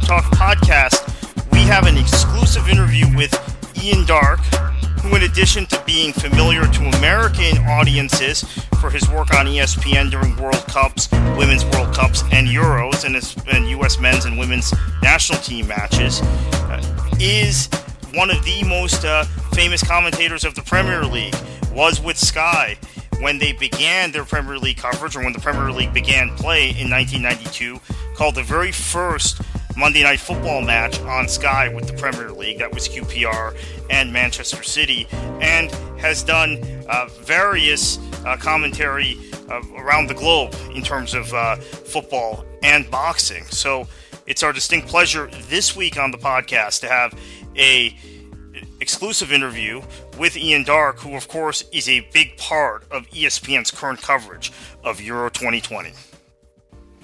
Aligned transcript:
Talk 0.00 0.24
podcast, 0.32 1.02
we 1.52 1.58
have 1.60 1.86
an 1.86 1.98
exclusive 1.98 2.68
interview 2.68 3.04
with 3.14 3.32
Ian 3.82 4.06
Darke, 4.06 4.40
who, 5.00 5.14
in 5.14 5.24
addition 5.24 5.66
to 5.66 5.82
being 5.84 6.12
familiar 6.12 6.62
to 6.62 6.82
American 6.98 7.58
audiences 7.66 8.42
for 8.80 8.90
his 8.90 9.08
work 9.10 9.34
on 9.34 9.46
ESPN 9.46 10.10
during 10.10 10.34
World 10.36 10.64
Cups, 10.66 11.10
Women's 11.36 11.64
World 11.66 11.94
Cups, 11.94 12.22
and 12.32 12.48
Euros, 12.48 13.04
and, 13.04 13.14
his, 13.14 13.36
and 13.52 13.68
U.S. 13.68 13.98
men's 13.98 14.24
and 14.24 14.38
women's 14.38 14.72
national 15.02 15.38
team 15.40 15.68
matches, 15.68 16.22
uh, 16.22 16.82
is 17.20 17.68
one 18.14 18.30
of 18.30 18.42
the 18.44 18.64
most 18.66 19.04
uh, 19.04 19.24
famous 19.52 19.82
commentators 19.82 20.44
of 20.44 20.54
the 20.54 20.62
Premier 20.62 21.04
League. 21.04 21.34
Was 21.72 22.00
with 22.00 22.18
Sky 22.18 22.76
when 23.20 23.38
they 23.38 23.52
began 23.52 24.10
their 24.10 24.24
Premier 24.24 24.58
League 24.58 24.78
coverage, 24.78 25.16
or 25.16 25.22
when 25.22 25.32
the 25.32 25.40
Premier 25.40 25.70
League 25.70 25.94
began 25.94 26.28
play 26.36 26.70
in 26.70 26.90
1992, 26.90 27.80
called 28.14 28.34
the 28.34 28.42
very 28.42 28.72
first 28.72 29.40
Monday 29.76 30.02
Night 30.02 30.20
Football 30.20 30.62
match 30.62 31.00
on 31.00 31.28
Sky 31.28 31.68
with 31.68 31.86
the 31.86 31.94
Premier 31.94 32.30
League. 32.30 32.58
That 32.58 32.72
was 32.74 32.88
QPR 32.88 33.56
and 33.90 34.12
Manchester 34.12 34.62
City, 34.62 35.06
and 35.40 35.70
has 35.98 36.22
done 36.22 36.58
uh, 36.88 37.08
various 37.20 37.98
uh, 38.24 38.36
commentary 38.36 39.18
around 39.76 40.06
the 40.06 40.14
globe 40.14 40.54
in 40.74 40.82
terms 40.82 41.14
of 41.14 41.32
uh, 41.34 41.56
football 41.56 42.44
and 42.62 42.90
boxing. 42.90 43.44
So 43.46 43.86
it's 44.26 44.42
our 44.42 44.52
distinct 44.52 44.88
pleasure 44.88 45.28
this 45.48 45.76
week 45.76 45.98
on 45.98 46.10
the 46.10 46.18
podcast 46.18 46.80
to 46.80 46.88
have 46.88 47.18
a 47.56 47.96
exclusive 48.80 49.32
interview 49.32 49.82
with 50.18 50.36
Ian 50.36 50.64
Darke, 50.64 51.00
who, 51.00 51.16
of 51.16 51.28
course, 51.28 51.64
is 51.72 51.88
a 51.88 52.00
big 52.12 52.36
part 52.36 52.84
of 52.90 53.08
ESPN's 53.10 53.70
current 53.70 54.02
coverage 54.02 54.52
of 54.84 55.00
Euro 55.00 55.30
2020. 55.30 55.92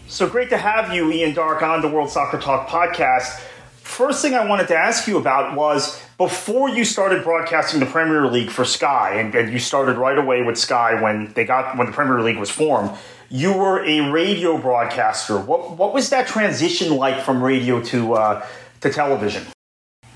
So 0.09 0.27
great 0.27 0.49
to 0.49 0.57
have 0.57 0.95
you, 0.95 1.13
Ian 1.13 1.35
Darke, 1.35 1.63
on 1.63 1.83
the 1.83 1.89
World 1.89 2.09
Soccer 2.09 2.39
Talk 2.39 2.67
podcast. 2.67 3.41
First 3.83 4.23
thing 4.23 4.35
I 4.35 4.47
wanted 4.47 4.67
to 4.69 4.75
ask 4.75 5.07
you 5.07 5.19
about 5.19 5.55
was 5.55 6.03
before 6.17 6.71
you 6.71 6.87
started 6.87 7.23
broadcasting 7.23 7.79
the 7.79 7.85
Premier 7.85 8.27
League 8.27 8.49
for 8.49 8.65
Sky, 8.65 9.21
and, 9.21 9.35
and 9.35 9.53
you 9.53 9.59
started 9.59 9.99
right 9.99 10.17
away 10.17 10.43
with 10.43 10.57
Sky 10.57 10.99
when 11.01 11.31
they 11.35 11.45
got 11.45 11.77
when 11.77 11.89
the 11.89 11.93
Premier 11.93 12.23
League 12.23 12.39
was 12.39 12.49
formed. 12.49 12.91
You 13.29 13.53
were 13.53 13.85
a 13.85 14.11
radio 14.11 14.57
broadcaster. 14.57 15.39
What 15.39 15.77
what 15.77 15.93
was 15.93 16.09
that 16.09 16.27
transition 16.27 16.97
like 16.97 17.23
from 17.23 17.43
radio 17.43 17.83
to 17.83 18.15
uh, 18.15 18.47
to 18.81 18.91
television? 18.91 19.47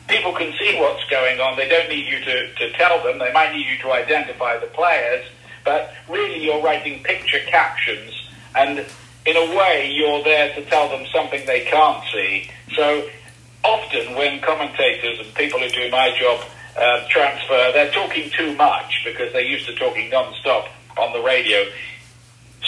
people 0.09 0.33
can 0.33 0.53
see 0.59 0.79
what's 0.79 1.05
going 1.11 1.41
on. 1.41 1.57
They 1.57 1.69
don't 1.69 1.89
need 1.89 2.07
you 2.07 2.23
to, 2.25 2.55
to 2.55 2.73
tell 2.73 3.03
them. 3.03 3.19
They 3.19 3.33
might 3.33 3.53
need 3.53 3.67
you 3.67 3.79
to 3.79 3.93
identify 3.93 4.59
the 4.59 4.67
players, 4.67 5.25
but 5.65 5.95
really 6.09 6.45
you're 6.45 6.63
writing 6.63 7.03
picture 7.03 7.41
captions, 7.47 8.29
and 8.55 8.85
in 9.27 9.37
a 9.37 9.57
way 9.57 9.91
you're 9.93 10.23
there 10.25 10.55
to 10.55 10.65
tell 10.67 10.89
them 10.89 11.07
something 11.13 11.45
they 11.47 11.61
can't 11.63 12.03
see. 12.13 12.51
So 12.75 13.09
often 13.65 14.15
when 14.17 14.41
commentators 14.41 15.19
and 15.21 15.35
people 15.35 15.61
who 15.61 15.69
do 15.69 15.91
my 15.91 16.17
job 16.19 16.45
uh, 16.77 17.07
transfer, 17.09 17.71
they're 17.73 17.93
talking 17.93 18.31
too 18.31 18.55
much 18.57 19.03
because 19.05 19.33
they're 19.33 19.43
used 19.43 19.67
to 19.67 19.75
talking 19.75 20.11
non-stop 20.11 20.69
on 20.99 21.13
the 21.13 21.21
radio 21.21 21.65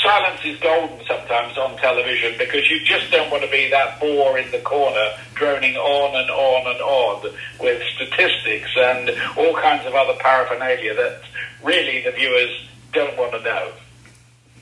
silence 0.04 0.40
is 0.44 0.58
golden 0.60 1.04
sometimes 1.06 1.56
on 1.56 1.76
television 1.78 2.34
because 2.38 2.70
you 2.70 2.78
just 2.84 3.10
don't 3.10 3.30
want 3.30 3.42
to 3.42 3.50
be 3.50 3.70
that 3.70 3.98
bore 3.98 4.38
in 4.38 4.50
the 4.50 4.58
corner 4.60 5.08
droning 5.34 5.76
on 5.76 6.14
and 6.20 6.30
on 6.30 6.72
and 6.72 6.80
on 6.82 7.32
with 7.58 7.82
statistics 7.94 8.70
and 8.76 9.10
all 9.38 9.54
kinds 9.54 9.86
of 9.86 9.94
other 9.94 10.14
paraphernalia 10.20 10.94
that 10.94 11.22
really 11.62 12.02
the 12.02 12.10
viewers 12.10 12.68
don't 12.92 13.16
want 13.16 13.32
to 13.32 13.40
know. 13.40 13.72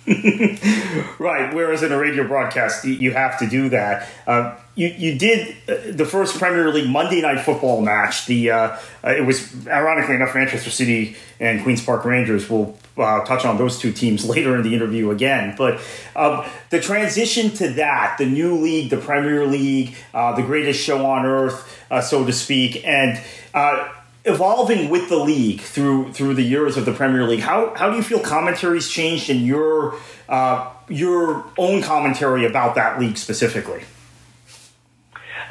right. 1.18 1.54
Whereas 1.54 1.84
in 1.84 1.92
a 1.92 1.98
radio 1.98 2.26
broadcast, 2.26 2.84
you, 2.84 3.12
have 3.12 3.38
to 3.38 3.48
do 3.48 3.68
that. 3.68 4.08
Uh, 4.26 4.56
you 4.74 4.88
you 4.88 5.16
did 5.16 5.54
uh, 5.68 5.92
the 5.92 6.04
first 6.04 6.38
Premier 6.38 6.72
League 6.72 6.90
Monday 6.90 7.20
Night 7.20 7.40
Football 7.40 7.82
match. 7.82 8.26
The 8.26 8.50
uh, 8.50 8.78
uh, 9.04 9.10
it 9.10 9.24
was 9.24 9.66
ironically 9.68 10.16
enough 10.16 10.34
Manchester 10.34 10.70
City 10.70 11.16
and 11.38 11.62
Queens 11.62 11.84
Park 11.84 12.04
Rangers. 12.04 12.50
We'll 12.50 12.76
uh, 12.96 13.24
touch 13.24 13.44
on 13.44 13.58
those 13.58 13.78
two 13.78 13.92
teams 13.92 14.24
later 14.28 14.56
in 14.56 14.62
the 14.64 14.74
interview 14.74 15.10
again. 15.10 15.54
But 15.56 15.80
um, 16.16 16.44
the 16.70 16.80
transition 16.80 17.50
to 17.52 17.68
that, 17.74 18.16
the 18.18 18.26
new 18.26 18.56
league, 18.56 18.90
the 18.90 18.96
Premier 18.96 19.46
League, 19.46 19.94
uh, 20.12 20.34
the 20.34 20.42
greatest 20.42 20.80
show 20.80 21.06
on 21.06 21.26
earth, 21.26 21.84
uh, 21.92 22.00
so 22.00 22.24
to 22.24 22.32
speak, 22.32 22.84
and 22.84 23.22
evolving 24.24 24.88
with 24.88 25.08
the 25.08 25.16
league 25.16 25.60
through 25.60 26.12
through 26.12 26.34
the 26.34 26.42
years 26.42 26.76
of 26.76 26.84
the 26.84 26.92
Premier 26.92 27.26
League. 27.26 27.40
How 27.40 27.74
how 27.74 27.90
do 27.90 27.96
you 27.96 28.02
feel 28.02 28.20
commentaries 28.20 28.88
changed 28.88 29.30
in 29.30 29.44
your 29.44 29.96
uh, 30.28 30.70
your 30.88 31.44
own 31.58 31.82
commentary 31.82 32.46
about 32.46 32.74
that 32.76 33.00
league 33.00 33.16
specifically? 33.16 33.82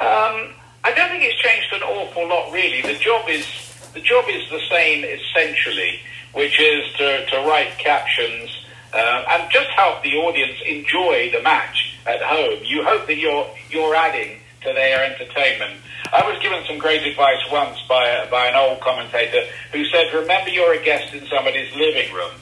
Um, 0.00 0.54
I 0.84 0.92
don't 0.94 1.10
think 1.10 1.22
it's 1.24 1.40
changed 1.40 1.72
an 1.72 1.82
awful 1.82 2.28
lot, 2.28 2.52
really. 2.52 2.82
The 2.82 2.98
job 2.98 3.28
is 3.28 3.46
the 3.94 4.00
job 4.00 4.24
is 4.28 4.48
the 4.50 4.60
same 4.70 5.04
essentially, 5.04 6.00
which 6.34 6.60
is 6.60 6.92
to, 6.94 7.26
to 7.26 7.36
write 7.46 7.78
captions 7.78 8.50
uh, 8.92 9.24
and 9.28 9.50
just 9.50 9.68
help 9.70 10.02
the 10.02 10.14
audience 10.14 10.58
enjoy 10.66 11.30
the 11.30 11.42
match 11.42 11.98
at 12.06 12.20
home. 12.22 12.58
You 12.64 12.84
hope 12.84 13.06
that 13.06 13.16
you're 13.16 13.48
you're 13.70 13.94
adding 13.94 14.38
to 14.62 14.72
their 14.72 15.04
entertainment. 15.12 15.80
I 16.12 16.28
was 16.30 16.38
given 16.42 16.62
some 16.66 16.76
great 16.76 17.02
advice 17.06 17.40
once 17.50 17.80
by 17.88 18.06
a, 18.06 18.30
by 18.30 18.46
an 18.46 18.54
old 18.54 18.80
commentator 18.80 19.46
who 19.72 19.84
said, 19.86 20.12
"Remember, 20.12 20.50
you're 20.50 20.74
a 20.74 20.82
guest 20.84 21.14
in 21.14 21.26
somebody's 21.26 21.74
living 21.74 22.12
room 22.12 22.32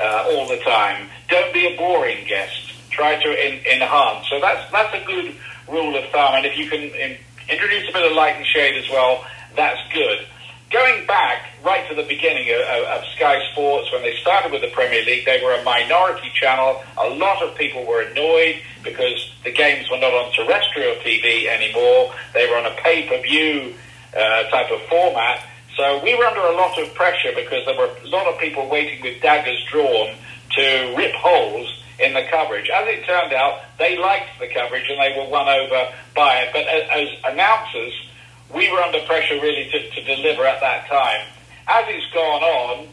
uh, 0.00 0.30
all 0.32 0.48
the 0.48 0.56
time. 0.58 1.08
Don't 1.28 1.52
be 1.52 1.66
a 1.66 1.76
boring 1.76 2.26
guest. 2.26 2.72
Try 2.90 3.22
to 3.22 3.28
in, 3.28 3.60
enhance." 3.66 4.26
So 4.30 4.40
that's 4.40 4.70
that's 4.72 4.94
a 4.94 5.04
good 5.04 5.34
rule 5.68 5.94
of 5.94 6.08
thumb. 6.10 6.36
And 6.36 6.46
if 6.46 6.56
you 6.56 6.70
can 6.70 6.80
in, 6.80 7.18
introduce 7.50 7.88
a 7.90 7.92
bit 7.92 8.10
of 8.10 8.16
light 8.16 8.36
and 8.36 8.46
shade 8.46 8.82
as 8.82 8.88
well, 8.88 9.26
that's 9.54 9.80
good. 9.92 10.26
Going 10.70 11.06
back 11.06 11.46
right 11.64 11.88
to 11.88 11.94
the 11.94 12.02
beginning 12.02 12.52
of, 12.52 12.60
of, 12.60 13.04
Sky 13.16 13.40
Sports, 13.52 13.90
when 13.90 14.02
they 14.02 14.14
started 14.16 14.52
with 14.52 14.60
the 14.60 14.68
Premier 14.68 15.02
League, 15.02 15.24
they 15.24 15.42
were 15.42 15.54
a 15.54 15.62
minority 15.64 16.30
channel. 16.34 16.82
A 16.98 17.08
lot 17.08 17.42
of 17.42 17.56
people 17.56 17.86
were 17.86 18.02
annoyed 18.02 18.56
because 18.84 19.32
the 19.44 19.50
games 19.50 19.90
were 19.90 19.96
not 19.96 20.12
on 20.12 20.30
terrestrial 20.32 20.94
TV 20.96 21.46
anymore. 21.46 22.12
They 22.34 22.46
were 22.50 22.56
on 22.56 22.66
a 22.66 22.74
pay-per-view 22.82 23.74
uh, 24.14 24.42
type 24.50 24.70
of 24.70 24.82
format. 24.82 25.42
So 25.76 26.02
we 26.04 26.14
were 26.14 26.24
under 26.24 26.40
a 26.40 26.56
lot 26.56 26.78
of 26.78 26.92
pressure 26.94 27.32
because 27.34 27.64
there 27.64 27.76
were 27.76 27.88
a 28.04 28.08
lot 28.08 28.26
of 28.26 28.38
people 28.38 28.68
waiting 28.68 29.00
with 29.00 29.22
daggers 29.22 29.64
drawn 29.70 30.16
to 30.50 30.94
rip 30.98 31.14
holes 31.14 31.82
in 31.98 32.12
the 32.12 32.24
coverage. 32.30 32.68
As 32.68 32.86
it 32.88 33.06
turned 33.06 33.32
out, 33.32 33.60
they 33.78 33.96
liked 33.96 34.38
the 34.38 34.48
coverage 34.48 34.84
and 34.90 35.00
they 35.00 35.18
were 35.18 35.28
won 35.30 35.48
over 35.48 35.92
by 36.14 36.40
it. 36.40 36.50
But 36.52 36.66
as, 36.66 36.82
as 36.90 37.32
announcers, 37.32 38.07
we 38.54 38.70
were 38.70 38.80
under 38.80 39.00
pressure 39.06 39.40
really 39.40 39.68
to, 39.70 39.90
to 39.90 40.00
deliver 40.04 40.44
at 40.44 40.60
that 40.60 40.88
time. 40.88 41.26
As 41.66 41.84
it's 41.88 42.12
gone 42.12 42.42
on, 42.42 42.88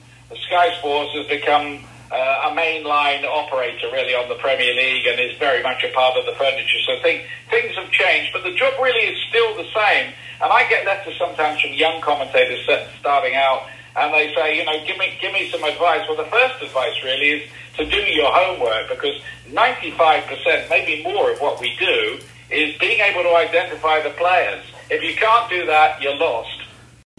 Sky 0.48 0.76
Sports 0.80 1.14
has 1.14 1.28
become 1.28 1.80
uh, 2.12 2.50
a 2.50 2.56
mainline 2.56 3.24
operator 3.26 3.88
really 3.92 4.14
on 4.14 4.28
the 4.30 4.36
Premier 4.36 4.74
League 4.74 5.06
and 5.06 5.20
is 5.20 5.38
very 5.38 5.64
much 5.64 5.84
a 5.84 5.92
part 5.94 6.18
of 6.18 6.26
the 6.26 6.34
furniture. 6.34 6.80
So 6.86 7.02
things 7.02 7.76
have 7.76 7.90
changed, 7.92 8.32
but 8.34 8.44
the 8.44 8.54
job 8.54 8.74
really 8.82 9.08
is 9.08 9.20
still 9.30 9.56
the 9.56 9.68
same. 9.74 10.14
And 10.42 10.52
I 10.52 10.68
get 10.70 10.86
letters 10.86 11.16
sometimes 11.18 11.62
from 11.62 11.74
young 11.74 12.02
commentators 12.02 12.68
starting 13.00 13.36
out, 13.36 13.68
and 13.96 14.14
they 14.14 14.34
say, 14.36 14.58
you 14.58 14.66
know, 14.66 14.86
give 14.86 14.98
me 14.98 15.18
give 15.22 15.32
me 15.32 15.50
some 15.50 15.64
advice. 15.64 16.04
Well, 16.08 16.18
the 16.18 16.30
first 16.30 16.62
advice 16.62 17.02
really 17.04 17.42
is 17.42 17.50
to 17.78 17.86
do 17.86 17.98
your 17.98 18.32
homework 18.32 18.90
because 18.90 19.16
95%, 19.50 20.70
maybe 20.70 21.04
more 21.04 21.32
of 21.32 21.40
what 21.40 21.62
we 21.62 21.76
do 21.80 22.20
is 22.52 22.78
being 22.78 23.00
able 23.00 23.24
to 23.24 23.36
identify 23.36 24.02
the 24.02 24.12
players. 24.12 24.64
If 24.90 25.02
you 25.02 25.16
can't 25.16 25.50
do 25.50 25.66
that, 25.66 26.02
you're 26.02 26.16
lost. 26.16 26.62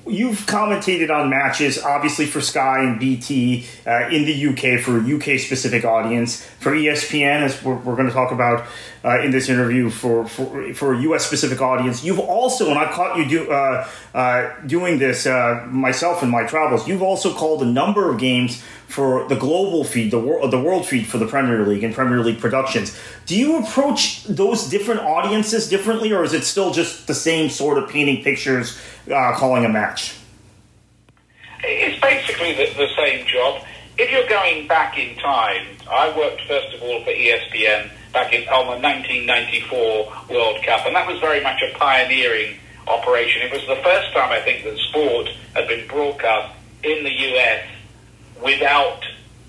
You've 0.09 0.47
commentated 0.47 1.11
on 1.11 1.31
matches, 1.31 1.83
obviously 1.83 2.27
for 2.27 2.41
Sky 2.41 2.85
and 2.85 3.01
BT 3.01 3.67
uh, 3.85 4.09
in 4.09 4.25
the 4.25 4.47
UK 4.47 4.81
for 4.81 5.01
a 5.01 5.17
UK 5.17 5.41
specific 5.41 5.85
audience. 5.85 6.45
For 6.61 6.71
ESPN, 6.71 7.43
as 7.43 7.61
we're, 7.65 7.75
we're 7.75 7.97
going 7.97 8.07
to 8.07 8.15
talk 8.15 8.31
about 8.31 8.69
uh, 9.05 9.21
in 9.23 9.33
this 9.33 9.49
interview, 9.49 9.91
for, 9.91 10.29
for 10.29 10.73
for 10.75 10.95
a 10.95 11.01
US 11.01 11.27
specific 11.27 11.61
audience. 11.61 12.05
You've 12.05 12.21
also, 12.21 12.71
and 12.71 12.79
I've 12.79 12.93
caught 12.93 13.19
you 13.19 13.29
do, 13.29 13.51
uh, 13.51 13.89
uh 14.15 14.61
doing 14.65 15.01
this 15.01 15.27
uh, 15.27 15.67
myself 15.69 16.23
in 16.23 16.31
my 16.31 16.45
travels. 16.45 16.87
You've 16.87 17.03
also 17.03 17.35
called 17.35 17.63
a 17.63 17.67
number 17.67 18.09
of 18.09 18.21
games 18.21 18.63
for 18.89 19.27
the 19.29 19.35
global 19.35 19.85
feed, 19.85 20.11
the 20.11 20.19
world, 20.19 20.51
the 20.51 20.61
world 20.61 20.87
feed 20.87 21.07
for 21.07 21.19
the 21.19 21.27
Premier 21.27 21.67
League 21.67 21.83
and 21.83 21.95
Premier 21.95 22.21
League 22.21 22.41
productions. 22.41 22.99
Do 23.27 23.37
you 23.37 23.59
approach 23.59 24.25
those 24.25 24.69
different 24.69 25.01
audiences 25.01 25.69
differently, 25.69 26.13
or 26.13 26.25
is 26.25 26.33
it 26.33 26.45
still 26.45 26.73
just 26.73 27.07
the 27.07 27.15
same 27.15 27.51
sort 27.51 27.79
of 27.79 27.89
painting 27.91 28.23
pictures, 28.23 28.79
uh, 29.13 29.35
calling 29.35 29.65
a 29.65 29.69
match? 29.69 30.17
It's 31.63 32.01
basically 32.01 32.53
the, 32.53 32.73
the 32.77 32.89
same 32.97 33.27
job. 33.27 33.63
If 33.99 34.11
you're 34.11 34.29
going 34.29 34.69
back 34.69 34.99
in 34.99 35.17
time, 35.17 35.67
I 35.91 36.17
worked 36.17 36.43
first 36.43 36.75
of 36.75 36.83
all 36.83 37.03
for 37.03 37.11
ESPN 37.11 37.91
back 38.13 38.33
in 38.33 38.49
on 38.49 38.67
the 38.67 38.83
1994 38.87 40.13
World 40.31 40.65
Cup, 40.65 40.87
and 40.87 40.95
that 40.95 41.09
was 41.09 41.19
very 41.19 41.43
much 41.43 41.61
a 41.63 41.77
pioneering 41.77 42.57
operation. 42.87 43.43
It 43.43 43.53
was 43.53 43.67
the 43.67 43.83
first 43.83 44.13
time 44.13 44.31
I 44.31 44.41
think 44.41 44.65
that 44.65 44.79
sport 44.79 45.29
had 45.55 45.67
been 45.67 45.89
broadcast 45.89 46.55
in 46.85 47.03
the 47.03 47.11
US 47.11 47.67
without 48.43 49.03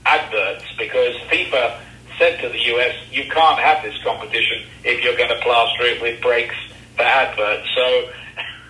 adverts 0.06 0.66
because 0.78 1.16
FIFA 1.30 1.80
said 2.18 2.42
to 2.42 2.50
the 2.50 2.60
US, 2.76 2.96
you 3.12 3.24
can't 3.30 3.60
have 3.60 3.84
this 3.84 3.96
competition 4.04 4.64
if 4.84 5.04
you're 5.04 5.18
going 5.18 5.30
to 5.30 5.40
plaster 5.42 5.84
it 5.84 6.02
with 6.02 6.22
breaks 6.22 6.56
for 6.96 7.04
adverts. 7.04 7.68
So 7.76 8.10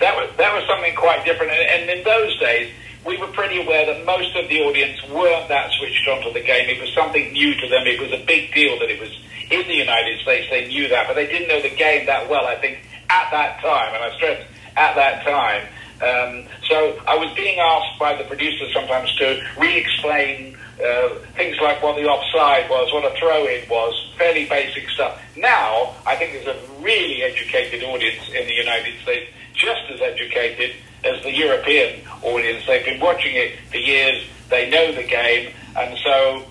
that 0.00 0.14
was 0.16 0.30
that 0.36 0.54
was 0.54 0.64
something 0.66 0.94
quite 0.94 1.24
different. 1.24 1.52
And, 1.52 1.90
and 1.90 1.98
in 1.98 2.04
those 2.04 2.38
days, 2.38 2.72
we 3.04 3.16
were 3.18 3.26
pretty 3.28 3.60
aware 3.60 3.86
that 3.86 4.04
most 4.06 4.36
of 4.36 4.48
the 4.48 4.60
audience 4.60 5.02
weren't 5.08 5.48
that 5.48 5.72
switched 5.72 6.06
onto 6.08 6.32
the 6.32 6.40
game. 6.40 6.68
It 6.68 6.80
was 6.80 6.92
something 6.92 7.32
new 7.32 7.54
to 7.54 7.68
them. 7.68 7.86
It 7.86 8.00
was 8.00 8.12
a 8.12 8.24
big 8.24 8.54
deal 8.54 8.78
that 8.78 8.90
it 8.90 9.00
was 9.00 9.10
in 9.50 9.66
the 9.66 9.74
United 9.74 10.20
States. 10.20 10.46
They 10.50 10.68
knew 10.68 10.88
that, 10.88 11.08
but 11.08 11.14
they 11.14 11.26
didn't 11.26 11.48
know 11.48 11.60
the 11.60 11.74
game 11.74 12.06
that 12.06 12.28
well. 12.28 12.46
I 12.46 12.56
think 12.56 12.78
at 13.10 13.30
that 13.30 13.60
time, 13.60 13.94
and 13.94 14.04
I 14.04 14.16
stress 14.16 14.46
at 14.76 14.94
that 14.94 15.24
time. 15.24 15.66
Um, 16.02 16.44
so 16.68 16.98
I 17.06 17.16
was 17.16 17.32
being 17.36 17.60
asked 17.60 17.98
by 17.98 18.16
the 18.16 18.24
producers 18.24 18.72
sometimes 18.74 19.14
to 19.16 19.40
re-explain 19.56 20.56
uh, 20.84 21.10
things 21.36 21.56
like 21.60 21.80
what 21.80 21.94
the 21.94 22.06
offside 22.06 22.68
was, 22.68 22.92
what 22.92 23.04
a 23.04 23.16
throw-in 23.16 23.68
was, 23.68 23.94
fairly 24.18 24.46
basic 24.46 24.88
stuff. 24.90 25.20
Now, 25.36 25.94
I 26.04 26.16
think 26.16 26.32
there's 26.32 26.56
a 26.56 26.82
really 26.82 27.22
educated 27.22 27.84
audience 27.84 28.28
in 28.28 28.46
the 28.46 28.54
United 28.54 29.00
States, 29.02 29.30
just 29.54 29.82
as 29.94 30.00
educated 30.00 30.74
as 31.04 31.22
the 31.22 31.30
European 31.30 32.04
audience. 32.22 32.66
They've 32.66 32.84
been 32.84 33.00
watching 33.00 33.36
it 33.36 33.58
for 33.70 33.76
years, 33.76 34.24
they 34.50 34.70
know 34.70 34.92
the 34.92 35.04
game, 35.04 35.52
and 35.76 35.96
so 35.98 36.44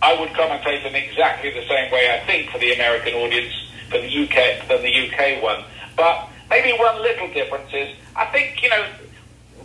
I 0.00 0.18
would 0.18 0.30
commentate 0.30 0.84
in 0.86 0.94
exactly 0.94 1.50
the 1.50 1.66
same 1.68 1.92
way, 1.92 2.10
I 2.10 2.24
think, 2.26 2.50
for 2.50 2.58
the 2.58 2.72
American 2.72 3.14
audience, 3.14 3.52
for 3.90 3.98
the 3.98 4.08
UK, 4.08 4.66
than 4.68 4.82
the 4.82 5.08
UK 5.08 5.42
one. 5.42 5.62
But 5.94 6.28
maybe 6.50 6.72
one 6.78 7.02
little 7.02 7.28
difference 7.32 7.70
is 7.72 7.94
I 8.16 8.26
think, 8.26 8.62
you 8.62 8.68
know, 8.68 8.86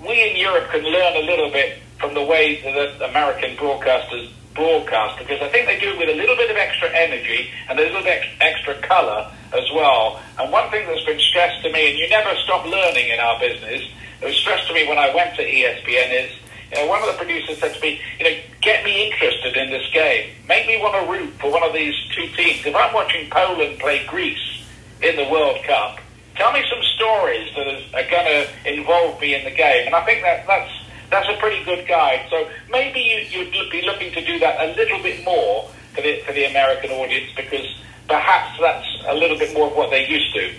we 0.07 0.29
in 0.29 0.37
Europe 0.37 0.69
can 0.71 0.83
learn 0.83 1.15
a 1.17 1.25
little 1.25 1.51
bit 1.51 1.79
from 1.99 2.13
the 2.13 2.23
way 2.23 2.61
that 2.61 3.09
American 3.09 3.55
broadcasters 3.57 4.31
broadcast 4.55 5.19
because 5.19 5.41
I 5.41 5.49
think 5.49 5.67
they 5.67 5.79
do 5.79 5.91
it 5.91 5.97
with 5.97 6.09
a 6.09 6.15
little 6.15 6.35
bit 6.35 6.49
of 6.49 6.57
extra 6.57 6.89
energy 6.89 7.49
and 7.69 7.79
a 7.79 7.83
little 7.83 8.03
bit 8.03 8.23
extra 8.41 8.75
colour 8.81 9.31
as 9.53 9.65
well. 9.73 10.19
And 10.39 10.51
one 10.51 10.69
thing 10.69 10.87
that's 10.87 11.05
been 11.05 11.19
stressed 11.19 11.63
to 11.63 11.71
me, 11.71 11.91
and 11.91 11.99
you 11.99 12.09
never 12.09 12.35
stop 12.43 12.65
learning 12.65 13.09
in 13.09 13.19
our 13.19 13.39
business, 13.39 13.81
it 14.21 14.25
was 14.25 14.35
stressed 14.35 14.67
to 14.67 14.73
me 14.73 14.87
when 14.87 14.97
I 14.97 15.13
went 15.13 15.35
to 15.35 15.43
ESPN 15.43 16.25
is, 16.25 16.31
you 16.71 16.77
know, 16.77 16.87
one 16.87 17.01
of 17.01 17.07
the 17.07 17.17
producers 17.17 17.57
said 17.57 17.73
to 17.73 17.81
me, 17.81 17.99
you 18.19 18.25
know, 18.25 18.35
get 18.61 18.83
me 18.83 19.09
interested 19.09 19.57
in 19.57 19.69
this 19.69 19.89
game. 19.91 20.29
Make 20.47 20.67
me 20.67 20.77
want 20.77 20.95
to 20.95 21.11
root 21.11 21.33
for 21.39 21.51
one 21.51 21.63
of 21.63 21.73
these 21.73 21.95
two 22.13 22.27
teams. 22.35 22.65
If 22.65 22.75
I'm 22.75 22.93
watching 22.93 23.29
Poland 23.29 23.79
play 23.79 24.05
Greece 24.05 24.65
in 25.01 25.15
the 25.15 25.27
World 25.29 25.63
Cup, 25.63 25.99
Tell 26.39 26.53
me 26.53 26.63
some 26.69 26.81
stories 26.95 27.53
that 27.53 27.67
are 27.67 28.09
going 28.09 28.25
to 28.25 28.73
involve 28.73 29.19
me 29.19 29.35
in 29.35 29.43
the 29.43 29.51
game. 29.51 29.87
And 29.87 29.93
I 29.93 30.05
think 30.05 30.23
that 30.23 30.47
that's 30.47 30.71
that's 31.09 31.27
a 31.27 31.35
pretty 31.37 31.63
good 31.65 31.85
guide. 31.85 32.27
So 32.29 32.49
maybe 32.69 33.01
you, 33.01 33.41
you'd 33.41 33.69
be 33.69 33.81
looking 33.81 34.13
to 34.13 34.25
do 34.25 34.39
that 34.39 34.61
a 34.61 34.73
little 34.75 35.03
bit 35.03 35.25
more 35.25 35.69
for 35.93 36.01
the, 36.01 36.21
for 36.21 36.31
the 36.31 36.45
American 36.45 36.91
audience 36.91 37.29
because 37.35 37.65
perhaps 38.07 38.57
that's 38.57 38.87
a 39.07 39.15
little 39.15 39.37
bit 39.37 39.53
more 39.53 39.67
of 39.67 39.75
what 39.75 39.89
they're 39.89 40.07
used 40.07 40.33
to. 40.35 40.53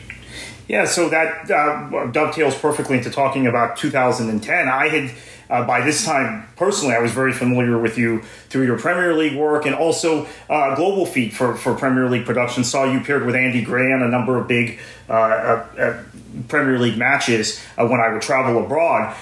Yeah, 0.68 0.84
so 0.84 1.08
that 1.08 1.50
uh, 1.50 2.06
dovetails 2.08 2.56
perfectly 2.56 2.98
into 2.98 3.10
talking 3.10 3.46
about 3.46 3.78
2010. 3.78 4.68
I 4.68 4.88
had 4.88 5.10
uh, 5.50 5.66
by 5.66 5.80
this 5.80 6.04
time, 6.04 6.46
personally, 6.56 6.94
I 6.94 7.00
was 7.00 7.10
very 7.10 7.32
familiar 7.32 7.76
with 7.76 7.98
you 7.98 8.22
through 8.48 8.66
your 8.66 8.78
Premier 8.78 9.14
League 9.14 9.36
work 9.36 9.66
and 9.66 9.74
also 9.74 10.26
uh, 10.48 10.76
Global 10.76 11.04
Feed 11.04 11.34
for, 11.34 11.56
for 11.56 11.74
Premier 11.74 12.08
League 12.08 12.24
production. 12.24 12.62
Saw 12.62 12.84
you 12.84 13.00
paired 13.00 13.26
with 13.26 13.34
Andy 13.34 13.60
Gray 13.60 13.92
on 13.92 14.02
a 14.02 14.08
number 14.08 14.38
of 14.38 14.46
big 14.46 14.78
uh, 15.08 15.12
uh, 15.12 15.66
uh 15.76 16.02
Premier 16.46 16.78
League 16.78 16.96
matches 16.96 17.60
uh, 17.76 17.84
when 17.86 18.00
I 18.00 18.12
would 18.12 18.22
travel 18.22 18.64
abroad 18.64 19.16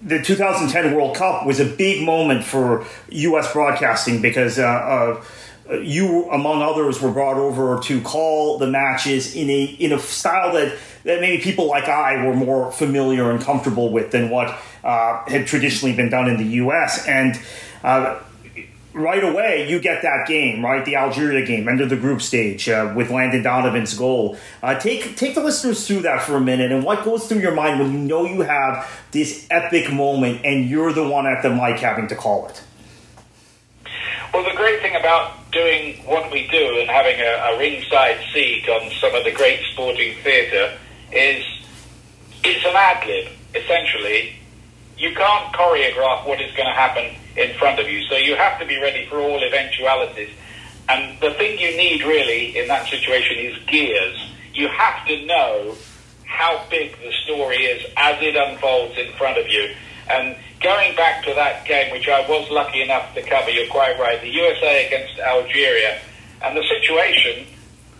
the 0.00 0.22
2010 0.22 0.94
World 0.94 1.16
Cup 1.16 1.44
was 1.44 1.58
a 1.58 1.64
big 1.64 2.04
moment 2.04 2.44
for 2.44 2.86
U.S. 3.08 3.52
broadcasting 3.52 4.22
because 4.22 4.56
you, 4.56 6.30
among 6.30 6.62
others, 6.62 7.02
were 7.02 7.10
brought 7.10 7.36
over 7.36 7.82
to 7.82 8.00
call 8.02 8.58
the 8.58 8.68
matches 8.68 9.34
in 9.34 9.50
a 9.50 9.64
in 9.64 9.92
a 9.92 9.98
style 9.98 10.52
that 10.52 10.78
that 11.02 11.20
maybe 11.20 11.42
people 11.42 11.66
like 11.66 11.84
I 11.84 12.24
were 12.24 12.34
more 12.34 12.70
familiar 12.70 13.30
and 13.30 13.40
comfortable 13.40 13.90
with 13.90 14.12
than 14.12 14.30
what 14.30 14.56
uh, 14.88 15.22
had 15.26 15.46
traditionally 15.46 15.94
been 15.94 16.08
done 16.08 16.28
in 16.28 16.38
the 16.38 16.46
U.S. 16.62 17.06
And 17.06 17.38
uh, 17.84 18.18
right 18.94 19.22
away, 19.22 19.68
you 19.68 19.80
get 19.80 20.00
that 20.00 20.26
game, 20.26 20.64
right? 20.64 20.82
The 20.82 20.96
Algeria 20.96 21.44
game, 21.44 21.68
end 21.68 21.82
of 21.82 21.90
the 21.90 21.96
group 21.96 22.22
stage 22.22 22.70
uh, 22.70 22.94
with 22.96 23.10
Landon 23.10 23.42
Donovan's 23.42 23.92
goal. 23.92 24.38
Uh, 24.62 24.78
take 24.78 25.14
take 25.14 25.34
the 25.34 25.42
listeners 25.42 25.86
through 25.86 26.00
that 26.02 26.22
for 26.22 26.36
a 26.36 26.40
minute, 26.40 26.72
and 26.72 26.82
what 26.82 27.04
goes 27.04 27.28
through 27.28 27.40
your 27.40 27.54
mind 27.54 27.80
when 27.80 27.92
you 27.92 27.98
know 27.98 28.24
you 28.24 28.40
have 28.40 28.88
this 29.10 29.46
epic 29.50 29.92
moment 29.92 30.40
and 30.46 30.70
you're 30.70 30.94
the 30.94 31.06
one 31.06 31.26
at 31.26 31.42
the 31.42 31.50
mic 31.50 31.78
having 31.80 32.08
to 32.08 32.16
call 32.16 32.48
it. 32.48 32.62
Well, 34.32 34.44
the 34.44 34.56
great 34.56 34.80
thing 34.80 34.96
about 34.96 35.50
doing 35.52 35.98
what 36.06 36.32
we 36.32 36.48
do 36.48 36.80
and 36.80 36.88
having 36.88 37.20
a, 37.20 37.52
a 37.52 37.58
ringside 37.58 38.20
seat 38.32 38.66
on 38.70 38.90
some 38.92 39.14
of 39.14 39.24
the 39.24 39.32
great 39.32 39.60
sporting 39.70 40.16
theatre 40.22 40.78
is 41.12 41.44
it's 42.42 42.64
an 42.64 42.72
ad 42.74 43.06
lib, 43.06 43.28
essentially. 43.54 44.38
You 44.98 45.14
can't 45.14 45.54
choreograph 45.54 46.26
what 46.26 46.40
is 46.40 46.52
going 46.56 46.66
to 46.66 46.74
happen 46.74 47.14
in 47.36 47.56
front 47.56 47.78
of 47.78 47.88
you, 47.88 48.02
so 48.08 48.16
you 48.16 48.34
have 48.34 48.58
to 48.58 48.66
be 48.66 48.80
ready 48.80 49.06
for 49.06 49.18
all 49.18 49.42
eventualities. 49.42 50.30
And 50.88 51.20
the 51.20 51.30
thing 51.34 51.58
you 51.58 51.76
need 51.76 52.02
really 52.02 52.58
in 52.58 52.66
that 52.68 52.88
situation 52.88 53.36
is 53.38 53.56
gears. 53.66 54.32
You 54.54 54.68
have 54.68 55.06
to 55.06 55.26
know 55.26 55.76
how 56.24 56.64
big 56.68 56.98
the 56.98 57.12
story 57.24 57.58
is 57.58 57.86
as 57.96 58.20
it 58.20 58.34
unfolds 58.34 58.98
in 58.98 59.12
front 59.12 59.38
of 59.38 59.46
you. 59.48 59.72
And 60.10 60.36
going 60.60 60.96
back 60.96 61.24
to 61.24 61.34
that 61.34 61.64
game, 61.66 61.92
which 61.92 62.08
I 62.08 62.26
was 62.28 62.50
lucky 62.50 62.82
enough 62.82 63.14
to 63.14 63.22
cover, 63.22 63.50
you're 63.50 63.70
quite 63.70 63.98
right, 64.00 64.20
the 64.20 64.30
USA 64.30 64.86
against 64.86 65.20
Algeria, 65.20 66.00
and 66.42 66.56
the 66.56 66.64
situation 66.64 67.46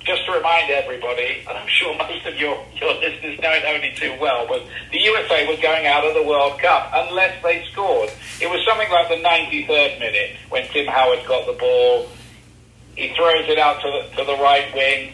just 0.09 0.25
to 0.25 0.33
remind 0.33 0.71
everybody, 0.71 1.45
and 1.47 1.50
I'm 1.50 1.69
sure 1.69 1.95
most 1.99 2.25
of 2.25 2.35
your, 2.37 2.65
your 2.81 2.95
listeners 2.95 3.38
know 3.41 3.53
it 3.53 3.62
only 3.69 3.93
too 3.95 4.17
well, 4.19 4.49
but 4.49 4.65
the 4.91 4.99
USA 4.99 5.47
was 5.47 5.61
going 5.61 5.87
out 5.87 6.03
of 6.03 6.15
the 6.15 6.23
World 6.23 6.59
Cup 6.59 6.91
unless 6.95 7.43
they 7.43 7.62
scored. 7.71 8.09
It 8.41 8.49
was 8.49 8.65
something 8.67 8.91
like 8.91 9.11
the 9.11 9.21
93rd 9.21 10.00
minute 10.00 10.37
when 10.49 10.67
Tim 10.69 10.87
Howard 10.87 11.21
got 11.29 11.45
the 11.47 11.53
ball. 11.53 12.09
He 12.97 13.15
throws 13.15 13.49
it 13.50 13.59
out 13.59 13.83
to 13.83 13.87
the, 13.87 14.17
to 14.17 14.25
the 14.25 14.43
right 14.43 14.75
wing. 14.75 15.12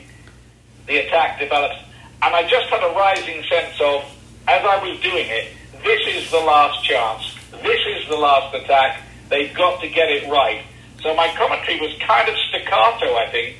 The 0.86 0.98
attack 0.98 1.40
develops. 1.40 1.80
And 2.22 2.32
I 2.32 2.46
just 2.46 2.70
had 2.70 2.84
a 2.84 2.94
rising 2.94 3.42
sense 3.50 3.74
of, 3.80 4.04
as 4.46 4.64
I 4.64 4.78
was 4.78 5.00
doing 5.00 5.26
it, 5.26 5.48
this 5.82 6.06
is 6.06 6.30
the 6.30 6.38
last 6.38 6.84
chance. 6.84 7.34
This 7.64 7.80
is 7.98 8.08
the 8.08 8.16
last 8.16 8.54
attack. 8.54 9.02
They've 9.28 9.52
got 9.54 9.80
to 9.80 9.88
get 9.88 10.08
it 10.08 10.30
right. 10.30 10.62
So 11.04 11.14
my 11.14 11.28
commentary 11.36 11.78
was 11.78 11.92
kind 12.00 12.26
of 12.30 12.34
staccato, 12.48 13.14
I 13.14 13.28
think, 13.30 13.56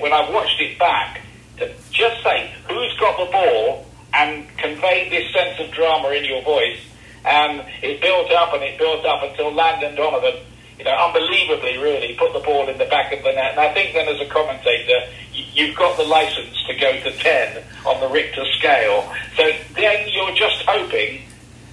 when 0.00 0.12
I 0.12 0.30
watched 0.30 0.60
it 0.60 0.78
back, 0.78 1.20
to 1.58 1.68
just 1.90 2.22
say 2.22 2.54
who's 2.68 2.96
got 3.00 3.18
the 3.18 3.30
ball 3.32 3.84
and 4.14 4.46
convey 4.56 5.10
this 5.10 5.32
sense 5.34 5.58
of 5.58 5.74
drama 5.74 6.10
in 6.10 6.24
your 6.24 6.42
voice. 6.42 6.78
And 7.24 7.66
it 7.82 8.00
built 8.00 8.30
up 8.30 8.54
and 8.54 8.62
it 8.62 8.78
built 8.78 9.04
up 9.04 9.24
until 9.24 9.52
Landon 9.52 9.96
Donovan, 9.96 10.36
you 10.78 10.84
know, 10.84 10.92
unbelievably 10.92 11.78
really 11.78 12.14
put 12.14 12.32
the 12.32 12.38
ball 12.38 12.68
in 12.68 12.78
the 12.78 12.84
back 12.84 13.12
of 13.12 13.18
the 13.24 13.32
net. 13.32 13.58
And 13.58 13.60
I 13.60 13.74
think 13.74 13.92
then 13.92 14.06
as 14.06 14.20
a 14.20 14.30
commentator, 14.30 15.10
you've 15.32 15.74
got 15.74 15.96
the 15.96 16.04
license 16.04 16.54
to 16.68 16.74
go 16.74 16.92
to 17.00 17.10
10 17.10 17.64
on 17.84 18.00
the 18.00 18.06
Richter 18.06 18.44
scale. 18.58 19.12
So 19.36 19.50
then 19.74 20.08
you're 20.12 20.36
just 20.36 20.62
hoping 20.68 21.22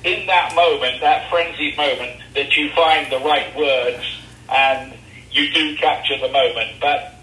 in 0.04 0.26
that 0.26 0.56
moment, 0.56 1.02
that 1.02 1.30
frenzied 1.30 1.78
moment, 1.78 2.20
that 2.34 2.58
you 2.58 2.72
find 2.72 3.12
the 3.12 3.20
right 3.20 3.56
words 3.56 4.04
and 4.50 4.96
you 5.34 5.52
do 5.52 5.76
capture 5.76 6.18
the 6.20 6.30
moment. 6.30 6.80
But 6.80 7.16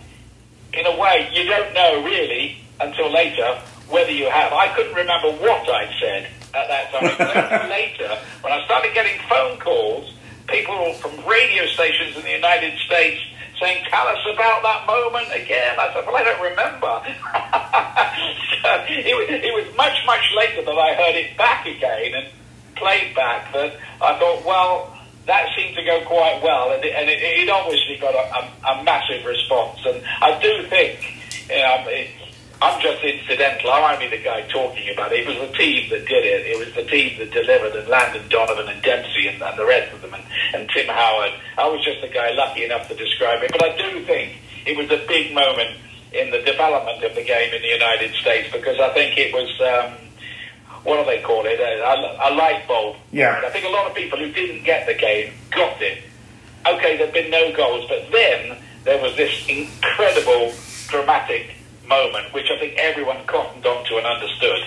in 0.72 0.86
a 0.86 0.98
way, 0.98 1.28
you 1.32 1.44
don't 1.44 1.72
know 1.72 2.04
really 2.04 2.58
until 2.80 3.10
later 3.10 3.60
whether 3.88 4.10
you 4.10 4.28
have. 4.28 4.52
I 4.52 4.68
couldn't 4.74 4.94
remember 4.94 5.32
what 5.42 5.68
I'd 5.68 5.94
said 6.00 6.28
at 6.54 6.68
that 6.68 6.90
time. 6.92 7.70
later, 7.70 8.18
when 8.42 8.52
I 8.52 8.64
started 8.64 8.94
getting 8.94 9.18
phone 9.28 9.58
calls, 9.58 10.14
people 10.48 10.94
from 10.94 11.24
radio 11.26 11.66
stations 11.66 12.16
in 12.16 12.22
the 12.22 12.30
United 12.30 12.78
States 12.86 13.20
saying, 13.60 13.84
tell 13.90 14.08
us 14.08 14.18
about 14.32 14.62
that 14.62 14.86
moment 14.86 15.28
again. 15.34 15.76
I 15.78 15.92
said, 15.92 16.06
well, 16.06 16.16
I 16.16 16.24
don't 16.24 16.42
remember. 16.42 16.92
so 18.62 18.84
it, 18.88 19.14
was, 19.14 19.26
it 19.28 19.54
was 19.54 19.76
much, 19.76 19.98
much 20.06 20.24
later 20.36 20.62
that 20.64 20.78
I 20.78 20.94
heard 20.94 21.14
it 21.14 21.36
back 21.36 21.66
again 21.66 22.14
and 22.14 22.26
played 22.76 23.14
back 23.14 23.52
that 23.52 23.76
I 24.00 24.18
thought, 24.18 24.44
well, 24.44 24.96
that 25.30 25.46
seemed 25.54 25.76
to 25.76 25.84
go 25.84 26.02
quite 26.06 26.42
well, 26.42 26.72
and 26.72 26.84
it, 26.84 26.90
and 26.90 27.08
it, 27.08 27.22
it 27.22 27.48
obviously 27.48 27.96
got 28.02 28.18
a, 28.18 28.26
a, 28.34 28.74
a, 28.74 28.82
massive 28.82 29.24
response. 29.24 29.78
And 29.86 30.02
I 30.20 30.34
do 30.42 30.66
think, 30.66 30.98
um, 31.54 31.86
it, 31.86 32.10
I'm 32.60 32.82
just 32.82 32.98
incidental. 33.04 33.70
I'm 33.70 33.94
only 33.94 34.10
the 34.10 34.22
guy 34.24 34.42
talking 34.50 34.90
about 34.92 35.12
it. 35.12 35.22
It 35.22 35.28
was 35.30 35.38
the 35.48 35.56
team 35.56 35.88
that 35.90 36.02
did 36.10 36.26
it. 36.26 36.50
It 36.50 36.58
was 36.58 36.74
the 36.74 36.82
team 36.82 37.16
that 37.20 37.30
delivered, 37.30 37.78
and 37.78 37.86
Landon 37.86 38.28
Donovan 38.28 38.66
and 38.66 38.82
Dempsey 38.82 39.28
and, 39.28 39.40
and 39.40 39.56
the 39.56 39.64
rest 39.64 39.94
of 39.94 40.02
them, 40.02 40.14
and, 40.14 40.24
and 40.52 40.68
Tim 40.74 40.88
Howard. 40.88 41.30
I 41.56 41.68
was 41.68 41.84
just 41.84 42.00
the 42.02 42.08
guy 42.08 42.34
lucky 42.34 42.64
enough 42.64 42.88
to 42.88 42.96
describe 42.96 43.40
it. 43.44 43.52
But 43.52 43.62
I 43.62 43.76
do 43.78 44.02
think 44.04 44.34
it 44.66 44.76
was 44.76 44.90
a 44.90 44.98
big 45.06 45.32
moment 45.32 45.78
in 46.10 46.32
the 46.32 46.42
development 46.42 47.04
of 47.04 47.14
the 47.14 47.22
game 47.22 47.54
in 47.54 47.62
the 47.62 47.70
United 47.70 48.18
States 48.18 48.50
because 48.50 48.80
I 48.80 48.90
think 48.94 49.16
it 49.16 49.32
was. 49.32 49.48
Um, 49.62 50.09
what 50.84 50.98
do 50.98 51.04
they 51.04 51.22
call 51.22 51.44
it? 51.46 51.60
A, 51.60 52.28
a, 52.28 52.32
light 52.34 52.66
bulb. 52.66 52.96
Yeah. 53.12 53.42
I 53.44 53.50
think 53.50 53.66
a 53.66 53.68
lot 53.68 53.86
of 53.86 53.94
people 53.94 54.18
who 54.18 54.32
didn't 54.32 54.64
get 54.64 54.86
the 54.86 54.94
game 54.94 55.32
got 55.50 55.80
it. 55.82 56.02
Okay, 56.66 56.96
there've 56.96 57.12
been 57.12 57.30
no 57.30 57.54
goals, 57.54 57.86
but 57.88 58.10
then 58.12 58.58
there 58.84 59.00
was 59.02 59.16
this 59.16 59.46
incredible 59.48 60.52
dramatic 60.88 61.50
moment, 61.86 62.32
which 62.32 62.46
I 62.50 62.58
think 62.58 62.74
everyone 62.78 63.24
cottoned 63.26 63.64
onto 63.66 63.96
and 63.96 64.06
understood. 64.06 64.60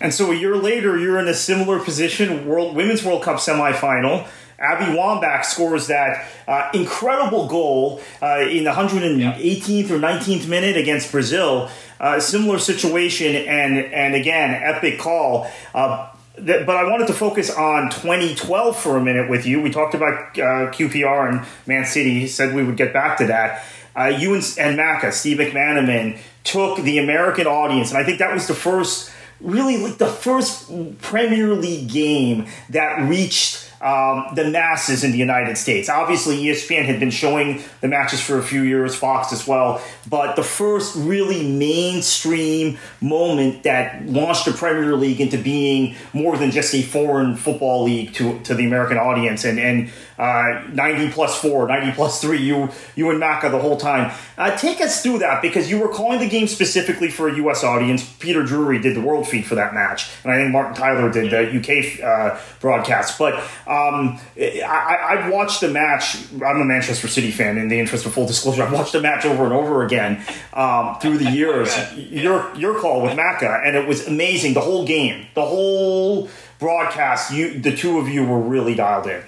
And 0.00 0.12
so 0.12 0.32
a 0.32 0.34
year 0.34 0.56
later, 0.56 0.98
you're 0.98 1.18
in 1.18 1.28
a 1.28 1.34
similar 1.34 1.78
position, 1.78 2.46
World 2.46 2.76
Women's 2.76 3.04
World 3.04 3.22
Cup 3.22 3.36
semifinal. 3.36 4.26
Abby 4.64 4.96
Wambach 4.96 5.44
scores 5.44 5.88
that 5.88 6.26
uh, 6.48 6.70
incredible 6.72 7.46
goal 7.46 8.00
uh, 8.22 8.40
in 8.40 8.64
the 8.64 8.70
118th 8.72 9.90
or 9.90 9.98
19th 9.98 10.48
minute 10.48 10.76
against 10.76 11.12
Brazil. 11.12 11.70
Uh, 12.00 12.18
similar 12.18 12.58
situation, 12.58 13.34
and 13.36 13.78
and 13.78 14.14
again, 14.14 14.50
epic 14.50 14.98
call. 14.98 15.46
Uh, 15.72 16.10
but 16.36 16.68
I 16.68 16.90
wanted 16.90 17.06
to 17.06 17.12
focus 17.12 17.48
on 17.50 17.90
2012 17.90 18.76
for 18.76 18.96
a 18.96 19.00
minute 19.00 19.30
with 19.30 19.46
you. 19.46 19.62
We 19.62 19.70
talked 19.70 19.94
about 19.94 20.36
uh, 20.36 20.72
QPR 20.72 21.28
and 21.28 21.46
Man 21.66 21.84
City. 21.84 22.20
He 22.20 22.26
said 22.26 22.54
we 22.54 22.64
would 22.64 22.76
get 22.76 22.92
back 22.92 23.18
to 23.18 23.26
that. 23.26 23.64
Uh, 23.96 24.06
you 24.06 24.34
and, 24.34 24.42
and 24.58 25.14
Steve 25.14 25.38
McManaman, 25.38 26.18
took 26.42 26.78
the 26.82 26.98
American 26.98 27.46
audience, 27.46 27.90
and 27.90 27.98
I 27.98 28.04
think 28.04 28.18
that 28.18 28.34
was 28.34 28.46
the 28.46 28.54
first, 28.54 29.10
really 29.40 29.78
like 29.78 29.98
the 29.98 30.06
first 30.06 30.70
Premier 31.00 31.54
League 31.54 31.88
game 31.88 32.46
that 32.70 33.08
reached 33.08 33.63
um, 33.84 34.28
the 34.34 34.48
masses 34.48 35.04
in 35.04 35.12
the 35.12 35.18
United 35.18 35.58
States. 35.58 35.90
Obviously, 35.90 36.38
ESPN 36.38 36.86
had 36.86 36.98
been 36.98 37.10
showing 37.10 37.62
the 37.82 37.88
matches 37.88 38.18
for 38.18 38.38
a 38.38 38.42
few 38.42 38.62
years, 38.62 38.96
Fox 38.96 39.30
as 39.30 39.46
well, 39.46 39.82
but 40.08 40.36
the 40.36 40.42
first 40.42 40.96
really 40.96 41.46
mainstream 41.46 42.78
moment 43.02 43.62
that 43.64 44.06
launched 44.06 44.46
the 44.46 44.52
Premier 44.52 44.96
League 44.96 45.20
into 45.20 45.36
being 45.36 45.94
more 46.14 46.38
than 46.38 46.50
just 46.50 46.74
a 46.74 46.80
foreign 46.80 47.36
football 47.36 47.84
league 47.84 48.14
to, 48.14 48.40
to 48.40 48.54
the 48.54 48.64
American 48.64 48.96
audience. 48.96 49.44
And, 49.44 49.60
and 49.60 49.90
uh, 50.18 50.62
90 50.72 51.10
plus 51.10 51.40
4, 51.40 51.68
90 51.68 51.92
plus 51.92 52.20
3, 52.20 52.38
you, 52.38 52.68
you 52.94 53.10
and 53.10 53.20
Macca 53.20 53.50
the 53.50 53.58
whole 53.58 53.76
time. 53.76 54.12
Uh, 54.36 54.56
take 54.56 54.80
us 54.80 55.02
through 55.02 55.18
that 55.18 55.42
because 55.42 55.70
you 55.70 55.78
were 55.78 55.88
calling 55.88 56.20
the 56.20 56.28
game 56.28 56.46
specifically 56.46 57.10
for 57.10 57.28
a 57.28 57.36
U.S. 57.36 57.64
audience. 57.64 58.08
Peter 58.18 58.42
Drury 58.42 58.80
did 58.80 58.96
the 58.96 59.00
world 59.00 59.26
feed 59.26 59.46
for 59.46 59.54
that 59.56 59.74
match, 59.74 60.10
and 60.22 60.32
I 60.32 60.36
think 60.36 60.52
Martin 60.52 60.74
Tyler 60.74 61.10
did 61.10 61.30
the 61.30 61.58
UK 61.58 62.02
uh, 62.02 62.40
broadcast. 62.60 63.18
But 63.18 63.34
um, 63.66 64.18
I, 64.38 65.18
have 65.20 65.32
watched 65.32 65.60
the 65.60 65.68
match. 65.68 66.16
I'm 66.34 66.60
a 66.60 66.64
Manchester 66.64 67.08
City 67.08 67.30
fan, 67.30 67.58
in 67.58 67.68
the 67.68 67.78
interest 67.78 68.06
of 68.06 68.12
full 68.12 68.26
disclosure. 68.26 68.62
I've 68.62 68.72
watched 68.72 68.92
the 68.92 69.00
match 69.00 69.24
over 69.24 69.44
and 69.44 69.52
over 69.52 69.84
again 69.84 70.24
um, 70.52 70.98
through 71.00 71.18
the 71.18 71.30
years. 71.30 71.74
your, 71.96 72.54
your 72.56 72.78
call 72.80 73.02
with 73.02 73.12
Macca, 73.12 73.66
and 73.66 73.76
it 73.76 73.86
was 73.86 74.06
amazing. 74.06 74.54
The 74.54 74.60
whole 74.60 74.86
game, 74.86 75.26
the 75.34 75.44
whole 75.44 76.28
broadcast, 76.58 77.32
you, 77.32 77.58
the 77.58 77.76
two 77.76 77.98
of 77.98 78.08
you 78.08 78.24
were 78.24 78.40
really 78.40 78.74
dialed 78.74 79.06
in. 79.06 79.22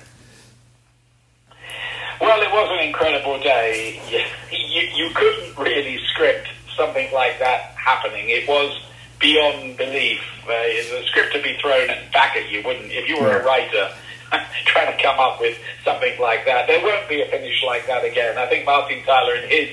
Well, 2.21 2.41
it 2.41 2.51
was 2.51 2.69
an 2.79 2.87
incredible 2.87 3.39
day. 3.41 4.01
You, 4.09 4.21
you, 4.57 4.83
you 4.95 5.15
couldn't 5.15 5.59
really 5.59 5.99
script 6.13 6.49
something 6.77 7.13
like 7.13 7.39
that 7.39 7.75
happening. 7.77 8.29
It 8.29 8.49
was 8.49 8.81
beyond 9.19 9.77
belief. 9.77 10.21
Uh, 10.45 10.49
the 10.49 11.03
script 11.07 11.35
would 11.35 11.43
be 11.43 11.57
thrown 11.61 11.89
back 12.13 12.37
at 12.37 12.51
you, 12.51 12.63
wouldn't? 12.65 12.91
If 12.91 13.09
you 13.09 13.21
were 13.21 13.29
yeah. 13.29 13.43
a 13.43 13.45
writer 13.45 13.91
trying 14.67 14.97
to 14.97 15.03
come 15.03 15.19
up 15.19 15.41
with 15.41 15.59
something 15.85 16.19
like 16.21 16.45
that, 16.47 16.67
there 16.67 16.83
won't 16.83 17.09
be 17.09 17.21
a 17.23 17.27
finish 17.27 17.63
like 17.67 17.87
that 17.87 18.05
again. 18.05 18.39
I 18.39 18.47
think 18.47 18.65
Martin 18.65 19.03
Tyler, 19.05 19.35
in 19.37 19.49
his 19.49 19.69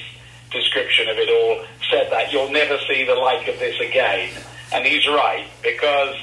description 0.52 1.10
of 1.10 1.18
it 1.18 1.30
all, 1.30 1.66
said 1.90 2.12
that 2.12 2.32
you'll 2.32 2.52
never 2.52 2.78
see 2.88 3.06
the 3.06 3.16
like 3.16 3.48
of 3.48 3.60
this 3.60 3.80
again, 3.80 4.30
and 4.74 4.86
he's 4.86 5.08
right 5.08 5.48
because 5.62 6.16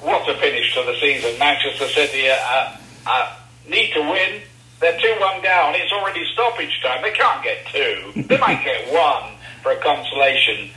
what 0.00 0.28
a 0.28 0.34
finish 0.38 0.74
to 0.74 0.82
the 0.84 0.96
season! 1.00 1.38
Manchester 1.38 1.86
City 1.88 2.28
uh, 2.30 2.76
uh, 3.06 3.36
need 3.68 3.92
to 3.92 4.00
win 4.00 4.40
they're 4.80 4.98
2 4.98 5.20
1 5.20 5.42
down. 5.42 5.74
It's 5.76 5.92
already 5.92 6.24
stoppage 6.32 6.80
time. 6.82 7.02
They 7.02 7.12
can't 7.12 7.42
get 7.44 7.66
two. 7.66 8.22
They 8.22 8.38
might 8.38 8.64
get 8.64 8.92
one 8.92 9.32
for 9.62 9.72
a 9.72 9.76
consolation. 9.76 10.70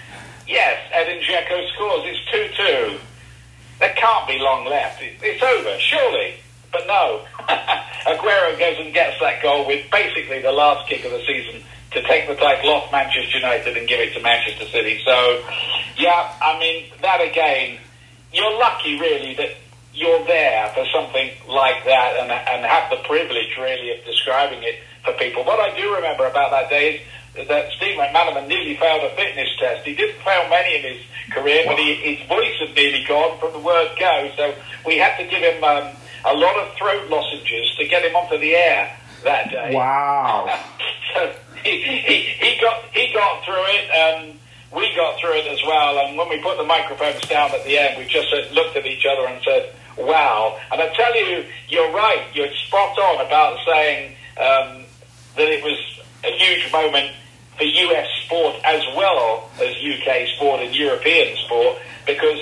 Yes, 0.47 0.77
Edin 0.91 1.19
Dzeko 1.23 1.73
scores. 1.73 2.03
It's 2.05 2.31
2 2.31 2.97
2. 2.97 2.99
There 3.79 3.93
can't 3.95 4.27
be 4.27 4.37
long 4.39 4.65
left. 4.65 4.99
It's 5.01 5.41
over, 5.41 5.79
surely. 5.79 6.35
But 6.71 6.87
no. 6.87 7.25
Aguero 8.05 8.57
goes 8.59 8.77
and 8.79 8.93
gets 8.93 9.19
that 9.21 9.41
goal 9.41 9.65
with 9.65 9.89
basically 9.91 10.41
the 10.41 10.51
last 10.51 10.89
kick 10.89 11.05
of 11.05 11.11
the 11.11 11.23
season 11.25 11.63
to 11.91 12.01
take 12.03 12.27
the 12.27 12.35
title 12.35 12.71
off 12.71 12.91
Manchester 12.91 13.37
United 13.37 13.77
and 13.77 13.87
give 13.87 13.99
it 13.99 14.13
to 14.15 14.21
Manchester 14.21 14.65
City. 14.65 15.01
So, 15.05 15.43
yeah, 15.97 16.33
I 16.41 16.59
mean, 16.59 16.91
that 17.01 17.21
again, 17.21 17.77
you're 18.33 18.57
lucky 18.57 18.99
really 18.99 19.35
that 19.35 19.51
you're 19.93 20.25
there 20.25 20.69
for 20.73 20.85
something 20.93 21.29
like 21.47 21.85
that 21.85 22.17
and, 22.19 22.31
and 22.31 22.65
have 22.65 22.89
the 22.89 22.97
privilege 23.07 23.55
really 23.57 23.97
of 23.97 24.03
describing 24.05 24.63
it 24.63 24.81
for 25.05 25.13
people. 25.13 25.43
What 25.43 25.59
I 25.59 25.75
do 25.79 25.93
remember 25.95 26.25
about 26.25 26.51
that 26.51 26.69
day 26.69 27.03
is 27.35 27.47
that 27.47 27.71
Steve 27.77 27.97
McManaman 27.97 28.47
nearly 28.47 28.75
failed 28.77 29.03
a 29.03 29.15
fitness 29.15 29.49
test. 29.59 29.85
He 29.85 29.93
didn't 29.95 30.21
fail 30.21 30.49
many 30.49 30.77
in 30.77 30.93
his 30.93 31.01
career, 31.31 31.63
but 31.65 31.77
he, 31.77 31.93
his 31.95 32.27
voice 32.27 32.53
had 32.59 32.75
nearly 32.75 33.03
gone 33.07 33.39
from 33.39 33.53
the 33.53 33.59
word 33.59 33.91
go. 33.99 34.31
So 34.35 34.55
we 34.85 34.97
had 34.97 35.17
to 35.17 35.23
give 35.23 35.41
him 35.41 35.63
um, 35.63 35.95
a 36.25 36.33
lot 36.33 36.57
of 36.57 36.73
throat 36.75 37.09
lozenges 37.09 37.75
to 37.77 37.87
get 37.87 38.03
him 38.03 38.15
onto 38.15 38.37
the 38.37 38.55
air 38.55 38.97
that 39.23 39.51
day. 39.51 39.75
Wow. 39.75 40.59
so 41.13 41.33
he, 41.63 41.81
he, 41.81 42.19
he, 42.19 42.61
got, 42.61 42.83
he 42.93 43.13
got 43.13 43.43
through 43.45 43.65
it. 43.67 43.89
Um, 43.91 44.39
we 44.75 44.93
got 44.95 45.19
through 45.19 45.37
it 45.37 45.47
as 45.47 45.59
well. 45.65 45.99
And 45.99 46.17
when 46.17 46.29
we 46.29 46.41
put 46.41 46.57
the 46.57 46.63
microphones 46.63 47.21
down 47.21 47.51
at 47.51 47.63
the 47.63 47.77
end, 47.77 47.97
we 47.97 48.05
just 48.05 48.33
looked 48.53 48.75
at 48.75 48.85
each 48.85 49.05
other 49.05 49.27
and 49.27 49.41
said, 49.43 49.73
wow. 49.97 50.59
And 50.71 50.81
I 50.81 50.89
tell 50.93 51.15
you, 51.15 51.45
you're 51.69 51.91
right. 51.91 52.25
You're 52.33 52.53
spot 52.67 52.97
on 52.97 53.25
about 53.25 53.59
saying 53.65 54.15
um, 54.37 54.85
that 55.37 55.47
it 55.47 55.63
was 55.63 55.77
a 56.23 56.31
huge 56.37 56.71
moment 56.71 57.11
for 57.57 57.63
US 57.63 58.07
sport 58.25 58.55
as 58.65 58.81
well 58.95 59.49
as 59.61 59.75
UK 59.77 60.27
sport 60.35 60.61
and 60.61 60.73
European 60.75 61.37
sport 61.37 61.77
because 62.07 62.39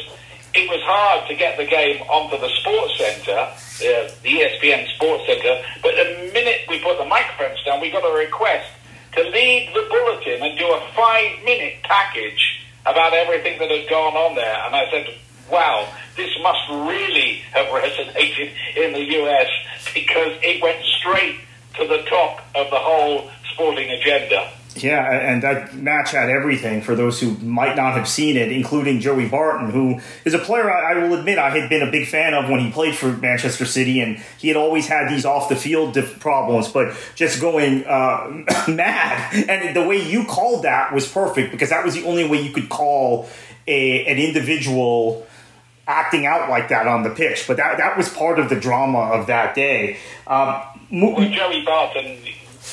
it 0.54 0.70
was 0.70 0.82
hard 0.84 1.28
to 1.30 1.36
get 1.36 1.58
the 1.58 1.66
game 1.66 2.02
onto 2.04 2.38
the 2.38 2.50
sports 2.60 2.98
centre, 2.98 3.40
uh, 3.40 4.12
the 4.24 4.30
ESPN 4.30 4.88
Sports 4.96 5.26
Centre. 5.26 5.64
But 5.82 5.96
the 5.96 6.30
minute 6.34 6.62
we 6.68 6.80
put 6.80 6.98
the 6.98 7.06
microphones 7.06 7.64
down, 7.64 7.80
we 7.80 7.90
got 7.90 8.04
a 8.04 8.14
request 8.18 8.68
to 9.14 9.24
lead 9.30 9.72
the 9.74 9.86
bulletin 9.90 10.42
and 10.42 10.58
do 10.58 10.66
a 10.72 10.82
five-minute 10.96 11.84
package 11.84 12.66
about 12.86 13.14
everything 13.14 13.60
that 13.60 13.70
had 13.70 13.90
gone 13.90 14.16
on 14.16 14.36
there. 14.36 14.64
And 14.66 14.76
I 14.76 14.90
said, 14.90 15.14
wow, 15.52 15.88
this 16.16 16.32
must 16.42 16.70
really 16.70 17.44
have 17.52 17.68
resonated 17.68 18.52
in 18.76 18.94
the 18.94 19.04
US 19.22 19.50
because 19.94 20.38
it 20.42 20.62
went 20.62 20.84
straight 21.00 21.38
to 21.78 21.88
the 21.88 22.04
top 22.10 22.40
of 22.56 22.70
the 22.70 22.80
whole 22.80 23.30
sporting 23.54 23.90
agenda. 23.92 24.52
Yeah, 24.76 25.06
and 25.06 25.44
that 25.44 25.76
match 25.76 26.12
had 26.12 26.30
everything 26.30 26.82
for 26.82 26.96
those 26.96 27.20
who 27.20 27.32
might 27.40 27.76
not 27.76 27.94
have 27.94 28.08
seen 28.08 28.38
it, 28.38 28.54
including 28.54 29.02
Joey 29.02 29.28
Barton, 29.28 29.70
who 29.70 30.00
is 30.24 30.34
a 30.34 30.40
player 30.40 30.72
I, 30.72 30.94
will 30.96 31.20
admit 31.20 31.38
I 31.38 31.50
had 31.50 31.70
been 31.70 31.86
a 31.86 31.92
big 31.92 32.08
fan 32.08 32.34
of 32.34 32.50
when 32.50 32.62
he 32.62 32.72
played 32.72 32.96
for 32.96 33.12
Manchester 33.12 33.66
City, 33.66 34.00
and 34.00 34.18
he 34.38 34.48
had 34.48 34.56
always 34.56 34.88
had 34.88 35.10
these 35.10 35.26
off 35.26 35.50
the 35.50 35.58
field 35.58 35.98
problems, 36.22 36.70
but 36.70 36.96
just 37.16 37.42
going 37.42 37.84
uh, 37.86 38.44
mad. 38.70 39.50
And 39.50 39.76
the 39.76 39.86
way 39.86 40.02
you 40.02 40.26
called 40.26 40.64
that 40.64 40.94
was 40.94 41.06
perfect 41.06 41.52
because 41.52 41.70
that 41.70 41.84
was 41.84 41.94
the 41.94 42.06
only 42.06 42.28
way 42.28 42.42
you 42.42 42.54
could 42.54 42.70
call 42.70 43.28
a, 43.68 44.06
an 44.06 44.18
individual 44.18 45.28
acting 45.86 46.26
out 46.26 46.50
like 46.50 46.70
that 46.70 46.88
on 46.88 47.04
the 47.04 47.10
pitch. 47.10 47.46
But 47.46 47.58
that 47.58 47.78
that 47.78 47.98
was 47.98 48.08
part 48.08 48.40
of 48.40 48.48
the 48.48 48.56
drama 48.56 49.00
of 49.00 49.28
that 49.28 49.54
day. 49.54 49.98
Um, 50.28 50.64
Joey 50.90 51.64
Barton 51.66 52.18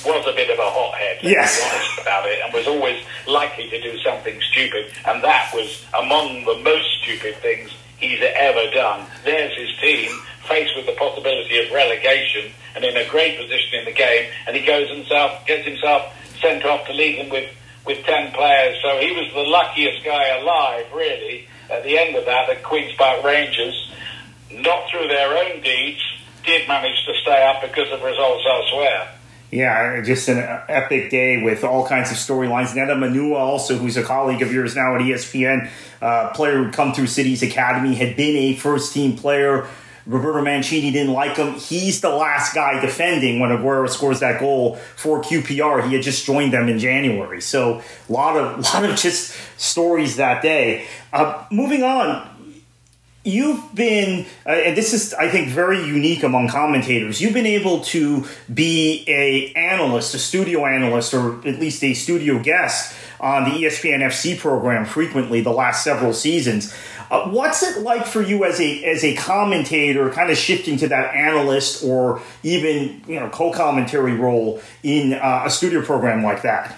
was 0.04 0.26
a 0.26 0.32
bit 0.34 0.50
of 0.50 0.58
a 0.58 0.70
hothead, 0.70 1.18
yes. 1.22 1.60
honest 1.64 2.00
about 2.00 2.26
it, 2.28 2.38
and 2.44 2.52
was 2.52 2.66
always 2.66 3.02
likely 3.26 3.68
to 3.70 3.80
do 3.80 3.98
something 3.98 4.40
stupid, 4.52 4.92
and 5.06 5.22
that 5.22 5.50
was 5.54 5.84
among 5.98 6.44
the 6.44 6.58
most 6.62 6.86
stupid 7.02 7.36
things 7.36 7.70
he's 7.98 8.20
ever 8.22 8.70
done. 8.72 9.06
There's 9.24 9.56
his 9.56 9.76
team 9.78 10.10
faced 10.48 10.76
with 10.76 10.86
the 10.86 10.92
possibility 10.92 11.58
of 11.64 11.72
relegation 11.72 12.52
and 12.74 12.84
in 12.84 12.96
a 12.96 13.06
great 13.08 13.38
position 13.38 13.80
in 13.80 13.84
the 13.84 13.92
game, 13.92 14.30
and 14.46 14.56
he 14.56 14.64
goes 14.64 14.88
himself, 14.88 15.44
gets 15.46 15.66
himself 15.66 16.14
sent 16.40 16.64
off 16.64 16.86
to 16.86 16.92
leave 16.92 17.18
them 17.18 17.28
with, 17.28 17.50
with 17.84 18.04
10 18.04 18.32
players. 18.32 18.78
So 18.82 18.98
he 18.98 19.12
was 19.12 19.32
the 19.34 19.42
luckiest 19.42 20.04
guy 20.04 20.38
alive, 20.38 20.86
really, 20.94 21.48
at 21.70 21.82
the 21.82 21.98
end 21.98 22.16
of 22.16 22.24
that, 22.24 22.48
the 22.48 22.56
Queen's 22.56 22.94
Park 22.94 23.22
Rangers, 23.24 23.92
not 24.50 24.88
through 24.90 25.08
their 25.08 25.36
own 25.36 25.60
deeds, 25.60 26.00
did 26.44 26.66
manage 26.66 27.04
to 27.04 27.12
stay 27.20 27.46
up 27.46 27.60
because 27.60 27.92
of 27.92 28.02
results 28.02 28.44
elsewhere. 28.48 29.12
Yeah, 29.50 30.02
just 30.02 30.28
an 30.28 30.38
epic 30.68 31.10
day 31.10 31.42
with 31.42 31.64
all 31.64 31.86
kinds 31.86 32.10
of 32.10 32.18
storylines. 32.18 32.74
Nedum 32.74 33.00
Onuoha, 33.00 33.36
also, 33.36 33.76
who's 33.78 33.96
a 33.96 34.02
colleague 34.02 34.42
of 34.42 34.52
yours 34.52 34.76
now 34.76 34.94
at 34.94 35.00
ESPN, 35.00 35.70
uh, 36.02 36.30
player 36.34 36.62
who'd 36.62 36.74
come 36.74 36.92
through 36.92 37.06
City's 37.06 37.42
Academy, 37.42 37.94
had 37.94 38.14
been 38.14 38.36
a 38.36 38.54
first 38.56 38.92
team 38.92 39.16
player. 39.16 39.66
Roberto 40.08 40.40
Mancini 40.42 40.90
didn't 40.90 41.12
like 41.12 41.36
him. 41.36 41.54
He's 41.54 42.00
the 42.00 42.08
last 42.08 42.54
guy 42.54 42.80
defending 42.80 43.40
when 43.40 43.50
Aguero 43.50 43.88
scores 43.88 44.20
that 44.20 44.40
goal 44.40 44.76
for 44.96 45.22
QPR. 45.22 45.86
He 45.86 45.94
had 45.94 46.02
just 46.02 46.24
joined 46.24 46.52
them 46.52 46.68
in 46.68 46.78
January. 46.78 47.42
So 47.42 47.82
a 48.08 48.12
lot 48.12 48.36
of 48.36 48.60
lot 48.74 48.84
of 48.84 48.96
just 48.96 49.34
stories 49.58 50.16
that 50.16 50.42
day. 50.42 50.86
Uh, 51.12 51.44
moving 51.50 51.82
on, 51.82 52.27
you've 53.28 53.74
been, 53.74 54.26
uh, 54.46 54.50
and 54.50 54.76
this 54.76 54.92
is, 54.92 55.14
I 55.14 55.28
think, 55.28 55.48
very 55.48 55.84
unique 55.84 56.22
among 56.22 56.48
commentators. 56.48 57.20
You've 57.20 57.34
been 57.34 57.46
able 57.46 57.80
to 57.82 58.26
be 58.52 59.04
a 59.06 59.52
analyst, 59.54 60.14
a 60.14 60.18
studio 60.18 60.66
analyst, 60.66 61.14
or 61.14 61.38
at 61.46 61.60
least 61.60 61.84
a 61.84 61.94
studio 61.94 62.42
guest 62.42 62.94
on 63.20 63.44
the 63.44 63.50
ESPN 63.50 64.00
FC 64.00 64.38
program 64.38 64.84
frequently 64.84 65.40
the 65.40 65.50
last 65.50 65.84
several 65.84 66.12
seasons. 66.12 66.74
Uh, 67.10 67.28
what's 67.30 67.62
it 67.62 67.82
like 67.82 68.06
for 68.06 68.20
you 68.20 68.44
as 68.44 68.60
a 68.60 68.84
as 68.84 69.02
a 69.02 69.14
commentator, 69.16 70.10
kind 70.10 70.30
of 70.30 70.36
shifting 70.36 70.76
to 70.76 70.88
that 70.88 71.14
analyst 71.14 71.82
or 71.82 72.20
even 72.42 73.02
you 73.08 73.18
know 73.18 73.28
co-commentary 73.30 74.12
role 74.12 74.60
in 74.82 75.14
uh, 75.14 75.42
a 75.46 75.50
studio 75.50 75.82
program 75.82 76.22
like 76.22 76.42
that? 76.42 76.76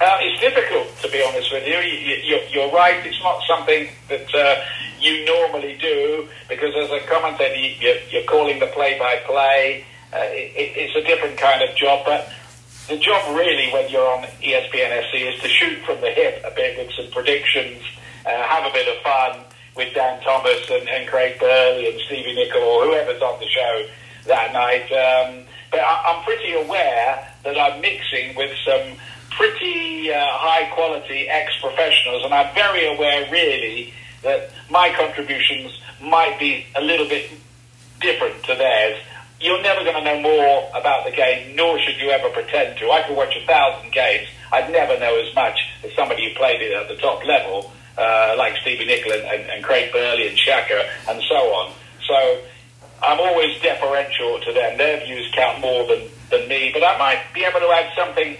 Uh, 0.00 0.16
it's 0.20 0.40
difficult, 0.40 0.86
to 1.02 1.10
be 1.10 1.22
honest 1.24 1.50
with 1.52 1.66
you. 1.66 1.74
you 1.74 2.60
are 2.60 2.70
right. 2.70 3.04
It's 3.04 3.20
not 3.20 3.42
something 3.48 3.88
that 4.08 4.32
uh, 4.32 4.62
you 5.00 5.24
normally 5.24 5.76
do 5.80 6.28
because, 6.48 6.72
as 6.76 6.90
a 6.90 7.00
commentator, 7.06 7.56
you, 7.56 8.20
are 8.20 8.24
calling 8.24 8.60
the 8.60 8.68
play-by-play. 8.68 9.84
Uh, 10.12 10.18
it's 10.22 10.94
a 10.94 11.02
different 11.02 11.36
kind 11.36 11.68
of 11.68 11.74
job, 11.74 12.06
but 12.06 12.30
the 12.88 12.96
job 12.96 13.36
really, 13.36 13.72
when 13.72 13.90
you're 13.90 14.08
on 14.08 14.22
ESPN 14.40 15.02
is 15.14 15.40
to 15.42 15.48
shoot 15.48 15.82
from 15.84 16.00
the 16.00 16.10
hip 16.10 16.44
a 16.44 16.54
bit 16.54 16.78
with 16.78 16.94
some 16.94 17.10
predictions, 17.10 17.82
uh, 18.24 18.30
have 18.30 18.70
a 18.70 18.72
bit 18.72 18.86
of 18.86 19.02
fun 19.02 19.44
with 19.76 19.92
Dan 19.94 20.22
Thomas 20.22 20.70
and, 20.70 20.88
and 20.88 21.08
Craig 21.08 21.40
Burley 21.40 21.90
and 21.90 22.00
Stevie 22.06 22.34
Nicol 22.34 22.62
or 22.62 22.86
whoever's 22.86 23.20
on 23.20 23.38
the 23.40 23.48
show 23.48 23.86
that 24.26 24.52
night. 24.52 24.86
Um, 24.92 25.44
but 25.70 25.80
I, 25.80 26.02
I'm 26.06 26.24
pretty 26.24 26.52
aware 26.54 27.28
that 27.44 27.58
I'm 27.58 27.80
mixing 27.80 28.34
with 28.36 28.56
some 28.64 28.96
pretty 29.38 30.12
uh, 30.12 30.18
high 30.18 30.68
quality 30.74 31.28
ex 31.28 31.54
professionals, 31.62 32.24
and 32.24 32.34
I'm 32.34 32.52
very 32.54 32.92
aware, 32.92 33.30
really, 33.30 33.94
that 34.22 34.50
my 34.68 34.92
contributions 34.98 35.80
might 36.02 36.38
be 36.40 36.66
a 36.74 36.82
little 36.82 37.08
bit 37.08 37.30
different 38.00 38.42
to 38.44 38.54
theirs. 38.56 38.98
You're 39.40 39.62
never 39.62 39.84
going 39.84 39.94
to 39.94 40.02
know 40.02 40.20
more 40.20 40.68
about 40.74 41.04
the 41.06 41.12
game, 41.12 41.54
nor 41.54 41.78
should 41.78 42.00
you 42.00 42.10
ever 42.10 42.28
pretend 42.30 42.78
to. 42.78 42.90
I 42.90 43.02
could 43.06 43.16
watch 43.16 43.36
a 43.36 43.46
thousand 43.46 43.92
games. 43.92 44.26
I'd 44.52 44.72
never 44.72 44.98
know 44.98 45.14
as 45.20 45.32
much 45.36 45.56
as 45.84 45.92
somebody 45.94 46.28
who 46.28 46.34
played 46.34 46.60
it 46.60 46.72
at 46.72 46.88
the 46.88 46.96
top 46.96 47.24
level, 47.24 47.70
uh, 47.96 48.34
like 48.36 48.56
Stevie 48.62 48.86
Nicol 48.86 49.12
and, 49.12 49.22
and, 49.22 49.50
and 49.50 49.64
Craig 49.64 49.92
Burley 49.92 50.26
and 50.26 50.36
Shaka 50.36 50.90
and 51.08 51.22
so 51.28 51.36
on. 51.54 51.72
So 52.08 52.40
I'm 53.02 53.20
always 53.20 53.60
deferential 53.60 54.40
to 54.40 54.52
them. 54.52 54.78
Their 54.78 55.04
views 55.04 55.30
count 55.32 55.60
more 55.60 55.86
than, 55.86 56.08
than 56.30 56.48
me, 56.48 56.70
but 56.74 56.82
I 56.82 56.98
might 56.98 57.22
be 57.32 57.44
able 57.44 57.60
to 57.60 57.70
add 57.70 57.92
something 57.94 58.36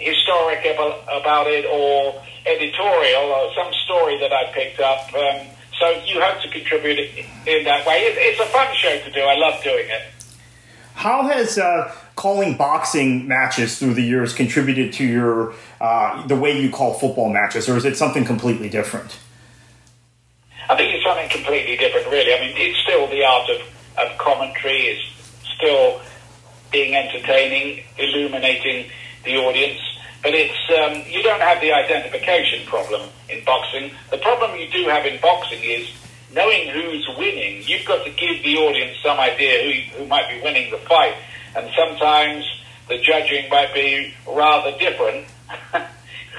historic 0.00 0.64
about 0.64 1.46
it 1.46 1.64
or 1.66 2.20
editorial 2.46 3.22
or 3.22 3.52
some 3.54 3.72
story 3.84 4.18
that 4.18 4.32
I 4.32 4.50
picked 4.52 4.80
up. 4.80 5.12
Um, 5.14 5.46
so 5.78 5.90
you 6.04 6.20
hope 6.20 6.42
to 6.42 6.48
contribute 6.48 6.98
in 7.46 7.64
that 7.64 7.86
way. 7.86 8.00
It's 8.00 8.40
a 8.40 8.46
fun 8.46 8.68
show 8.74 8.98
to 8.98 9.10
do. 9.10 9.20
I 9.20 9.36
love 9.36 9.62
doing 9.62 9.88
it. 9.88 10.02
How 10.94 11.26
has 11.28 11.56
uh, 11.56 11.94
calling 12.16 12.56
boxing 12.56 13.26
matches 13.26 13.78
through 13.78 13.94
the 13.94 14.02
years 14.02 14.34
contributed 14.34 14.92
to 14.94 15.04
your 15.04 15.54
uh, 15.80 16.26
the 16.26 16.36
way 16.36 16.60
you 16.60 16.70
call 16.70 16.92
football 16.94 17.30
matches, 17.30 17.68
or 17.68 17.76
is 17.78 17.86
it 17.86 17.96
something 17.96 18.24
completely 18.24 18.68
different? 18.68 19.18
I 20.68 20.76
think 20.76 20.94
it's 20.94 21.04
something 21.04 21.28
completely 21.30 21.76
different, 21.78 22.06
really. 22.08 22.34
I 22.34 22.40
mean, 22.40 22.54
it's 22.56 22.78
still 22.80 23.06
the 23.08 23.24
art 23.24 23.48
of, 23.48 23.60
of 23.98 24.18
commentary. 24.18 24.82
It's 24.82 25.02
still 25.56 26.00
being 26.70 26.94
entertaining, 26.94 27.82
illuminating 27.98 28.90
the 29.24 29.36
audience. 29.38 29.80
But 30.22 30.34
it's 30.34 30.58
um, 30.70 31.02
you 31.10 31.22
don't 31.22 31.40
have 31.40 31.60
the 31.60 31.72
identification 31.72 32.66
problem 32.66 33.08
in 33.28 33.42
boxing. 33.44 33.90
The 34.10 34.18
problem 34.18 34.58
you 34.58 34.68
do 34.68 34.84
have 34.88 35.06
in 35.06 35.20
boxing 35.20 35.62
is 35.62 35.88
knowing 36.32 36.68
who's 36.68 37.08
winning. 37.16 37.62
You've 37.64 37.86
got 37.86 38.04
to 38.04 38.10
give 38.10 38.42
the 38.42 38.56
audience 38.56 38.98
some 39.02 39.18
idea 39.18 39.64
who, 39.64 39.98
who 39.98 40.06
might 40.06 40.28
be 40.28 40.40
winning 40.42 40.70
the 40.70 40.78
fight, 40.78 41.14
and 41.56 41.70
sometimes 41.76 42.44
the 42.88 42.98
judging 42.98 43.48
might 43.48 43.72
be 43.72 44.14
rather 44.26 44.76
different. 44.78 45.26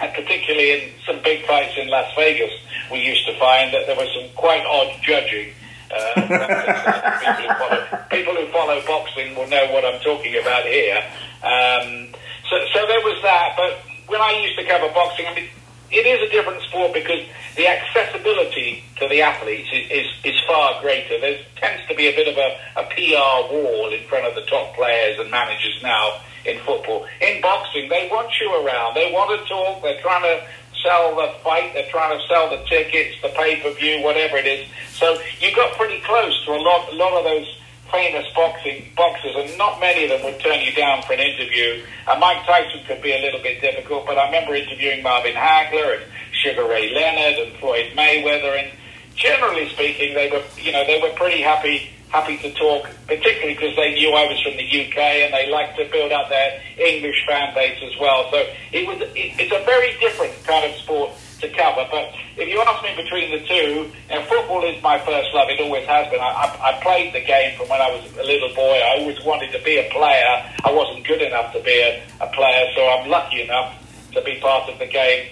particularly 0.09 0.71
in 0.71 0.91
some 1.05 1.21
big 1.23 1.45
fights 1.45 1.73
in 1.77 1.87
Las 1.87 2.11
Vegas, 2.15 2.51
we 2.91 2.99
used 2.99 3.25
to 3.27 3.37
find 3.37 3.73
that 3.73 3.85
there 3.87 3.95
was 3.95 4.09
some 4.19 4.29
quite 4.35 4.65
odd 4.65 4.91
judging. 5.03 5.53
Uh, 5.93 6.13
people, 7.37 7.43
who 7.43 7.53
follow, 7.59 8.05
people, 8.09 8.35
who 8.35 8.47
follow, 8.51 8.81
boxing 8.87 9.35
will 9.35 9.47
know 9.47 9.71
what 9.71 9.85
I'm 9.85 9.99
talking 10.01 10.35
about 10.41 10.65
here. 10.65 11.03
Um, 11.43 12.13
so, 12.51 12.59
so 12.75 12.85
there 12.85 12.99
was 12.99 13.15
that. 13.23 13.55
But 13.55 13.79
when 14.11 14.19
I 14.19 14.43
used 14.43 14.59
to 14.59 14.65
cover 14.67 14.91
boxing, 14.93 15.25
I 15.25 15.33
mean, 15.33 15.47
it 15.89 16.05
is 16.05 16.19
a 16.27 16.31
different 16.31 16.61
sport 16.63 16.93
because 16.93 17.23
the 17.55 17.67
accessibility 17.67 18.83
to 18.99 19.07
the 19.07 19.21
athletes 19.21 19.69
is, 19.71 19.89
is, 19.89 20.07
is 20.23 20.35
far 20.45 20.81
greater. 20.81 21.19
There 21.19 21.39
tends 21.55 21.87
to 21.87 21.95
be 21.95 22.07
a 22.07 22.15
bit 22.15 22.27
of 22.27 22.35
a, 22.35 22.49
a 22.75 22.83
PR 22.91 23.55
wall 23.55 23.91
in 23.91 24.03
front 24.07 24.27
of 24.27 24.35
the 24.35 24.43
top 24.51 24.75
players 24.75 25.19
and 25.19 25.31
managers 25.31 25.79
now 25.81 26.19
in 26.45 26.59
football. 26.59 27.07
In 27.21 27.41
boxing, 27.41 27.87
they 27.87 28.07
want 28.11 28.31
you 28.39 28.51
around. 28.51 28.95
They 28.95 29.11
want 29.11 29.31
to 29.31 29.47
talk. 29.47 29.81
They're 29.81 30.01
trying 30.01 30.23
to 30.23 30.45
sell 30.83 31.15
the 31.15 31.31
fight. 31.39 31.71
They're 31.73 31.89
trying 31.89 32.17
to 32.17 32.25
sell 32.27 32.49
the 32.49 32.63
tickets, 32.65 33.15
the 33.21 33.29
pay 33.29 33.61
per 33.61 33.71
view, 33.71 34.03
whatever 34.03 34.37
it 34.37 34.45
is. 34.45 34.67
So 34.91 35.17
you 35.39 35.55
got 35.55 35.77
pretty 35.77 36.01
close 36.01 36.45
to 36.45 36.51
a 36.51 36.59
lot, 36.59 36.91
a 36.91 36.95
lot 36.95 37.13
of 37.13 37.23
those 37.23 37.60
famous 37.91 38.25
boxing 38.33 38.85
boxers, 38.95 39.35
and 39.35 39.57
not 39.57 39.79
many 39.79 40.05
of 40.05 40.09
them 40.09 40.23
would 40.23 40.39
turn 40.39 40.61
you 40.61 40.71
down 40.73 41.03
for 41.03 41.13
an 41.13 41.19
interview. 41.19 41.83
And 42.07 42.19
Mike 42.19 42.45
Tyson 42.45 42.81
could 42.87 43.01
be 43.01 43.13
a 43.13 43.19
little 43.19 43.41
bit 43.41 43.61
difficult, 43.61 44.05
but 44.05 44.17
I 44.17 44.25
remember 44.25 44.55
interviewing 44.55 45.03
Marvin 45.03 45.33
Hagler 45.33 46.01
and 46.01 46.11
Sugar 46.31 46.65
Ray 46.65 46.93
Leonard 46.93 47.47
and 47.47 47.57
Floyd 47.57 47.91
Mayweather, 47.95 48.57
and 48.57 48.71
generally 49.15 49.69
speaking, 49.69 50.15
they 50.15 50.29
were 50.31 50.43
you 50.57 50.71
know 50.71 50.85
they 50.85 51.01
were 51.01 51.11
pretty 51.15 51.41
happy 51.41 51.91
happy 52.09 52.37
to 52.37 52.51
talk, 52.53 52.89
particularly 53.07 53.53
because 53.53 53.75
they 53.77 53.93
knew 53.93 54.11
I 54.11 54.27
was 54.27 54.39
from 54.41 54.57
the 54.57 54.67
UK 54.67 54.97
and 54.97 55.33
they 55.33 55.49
liked 55.49 55.77
to 55.77 55.85
build 55.85 56.11
up 56.11 56.27
their 56.29 56.61
English 56.77 57.25
fan 57.25 57.53
base 57.55 57.79
as 57.81 57.97
well. 57.99 58.29
So 58.31 58.45
it 58.71 58.85
was 58.85 58.99
it, 59.01 59.39
it's 59.39 59.51
a 59.51 59.63
very 59.65 59.97
different 59.99 60.33
kind 60.43 60.69
of 60.69 60.77
sport 60.77 61.11
to 61.41 61.49
cover. 61.49 61.87
But 61.91 62.13
if 62.37 62.47
you 62.47 62.61
ask 62.61 62.83
me 62.83 62.95
between 62.95 63.31
the 63.31 63.45
two, 63.45 63.91
you 64.09 64.21
football 64.25 64.63
is 64.63 64.81
my 64.81 64.97
first 64.99 65.33
love. 65.33 65.49
It 65.49 65.59
always 65.59 65.85
has 65.87 66.09
been. 66.09 66.19
I, 66.19 66.31
I, 66.31 66.69
I 66.69 66.81
played 66.81 67.13
the 67.13 67.21
game 67.21 67.57
from 67.57 67.67
when 67.69 67.81
I 67.81 67.89
was 67.89 68.03
a 68.17 68.23
little 68.23 68.53
boy. 68.55 68.79
I 68.79 68.99
always 68.99 69.21
wanted 69.23 69.51
to 69.51 69.61
be 69.63 69.77
a 69.77 69.89
player. 69.91 70.49
I 70.63 70.71
wasn't 70.71 71.05
good 71.05 71.21
enough 71.21 71.53
to 71.53 71.61
be 71.61 71.77
a, 71.81 72.03
a 72.21 72.27
player, 72.27 72.65
so 72.75 72.87
I'm 72.87 73.09
lucky 73.09 73.41
enough 73.41 73.75
to 74.13 74.21
be 74.21 74.39
part 74.39 74.69
of 74.69 74.79
the 74.79 74.87
game 74.87 75.27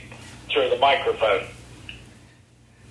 through 0.52 0.69
the 0.69 0.78
microphone. 0.78 1.45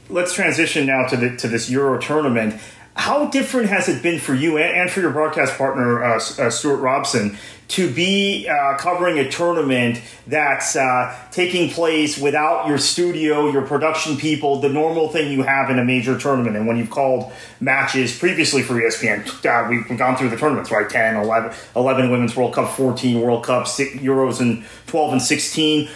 Let's 0.08 0.32
transition 0.32 0.86
now 0.86 1.06
to 1.08 1.16
the 1.16 1.36
to 1.36 1.48
this 1.48 1.68
Euro 1.68 2.00
tournament. 2.00 2.60
how 2.98 3.26
different 3.26 3.68
has 3.68 3.88
it 3.88 4.02
been 4.02 4.18
for 4.18 4.34
you 4.34 4.58
and, 4.58 4.76
and 4.76 4.90
for 4.90 5.00
your 5.00 5.10
broadcast 5.12 5.56
partner, 5.56 6.02
uh, 6.02 6.16
uh, 6.16 6.50
Stewart 6.50 6.80
Robson, 6.80 7.38
to 7.68 7.92
be 7.92 8.48
uh, 8.48 8.78
covering 8.78 9.18
a 9.18 9.30
tournament 9.30 10.00
that's 10.26 10.74
uh, 10.74 11.14
taking 11.30 11.70
place 11.70 12.18
without 12.18 12.66
your 12.66 12.78
studio, 12.78 13.50
your 13.50 13.62
production 13.62 14.16
people, 14.16 14.60
the 14.60 14.68
normal 14.70 15.08
thing 15.08 15.30
you 15.30 15.42
have 15.42 15.68
in 15.68 15.78
a 15.78 15.84
major 15.84 16.18
tournament. 16.18 16.56
And 16.56 16.66
when 16.66 16.78
you've 16.78 16.90
called 16.90 17.30
matches 17.60 18.18
previously 18.18 18.62
for 18.62 18.74
ESPN, 18.74 19.44
uh, 19.44 19.68
we've 19.68 19.98
gone 19.98 20.16
through 20.16 20.30
the 20.30 20.36
tournaments, 20.36 20.70
right? 20.70 20.88
10, 20.88 21.16
11, 21.16 21.52
11 21.76 22.10
Women's 22.10 22.34
World 22.34 22.54
Cup, 22.54 22.74
14 22.74 23.20
World 23.20 23.44
Cup, 23.44 23.66
Euros 23.66 24.40
and 24.40 24.64
12 24.86 25.12
and 25.12 25.22
16. 25.22 25.88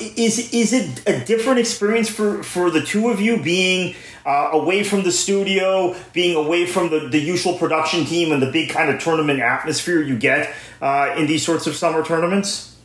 Is, 0.00 0.52
is 0.52 0.72
it 0.74 1.08
a 1.08 1.24
different 1.24 1.58
experience 1.58 2.10
for, 2.10 2.42
for 2.42 2.70
the 2.70 2.82
two 2.82 3.08
of 3.08 3.20
you 3.20 3.42
being– 3.42 3.94
uh, 4.28 4.50
away 4.52 4.84
from 4.84 5.02
the 5.04 5.10
studio, 5.10 5.96
being 6.12 6.36
away 6.36 6.66
from 6.66 6.90
the, 6.90 7.08
the 7.08 7.18
usual 7.18 7.56
production 7.56 8.04
team 8.04 8.30
and 8.30 8.42
the 8.42 8.50
big 8.52 8.68
kind 8.68 8.90
of 8.90 9.00
tournament 9.00 9.40
atmosphere 9.40 10.02
you 10.02 10.18
get 10.18 10.54
uh, 10.98 11.14
in 11.16 11.26
these 11.26 11.44
sorts 11.44 11.66
of 11.66 11.74
summer 11.74 12.04
tournaments? 12.04 12.76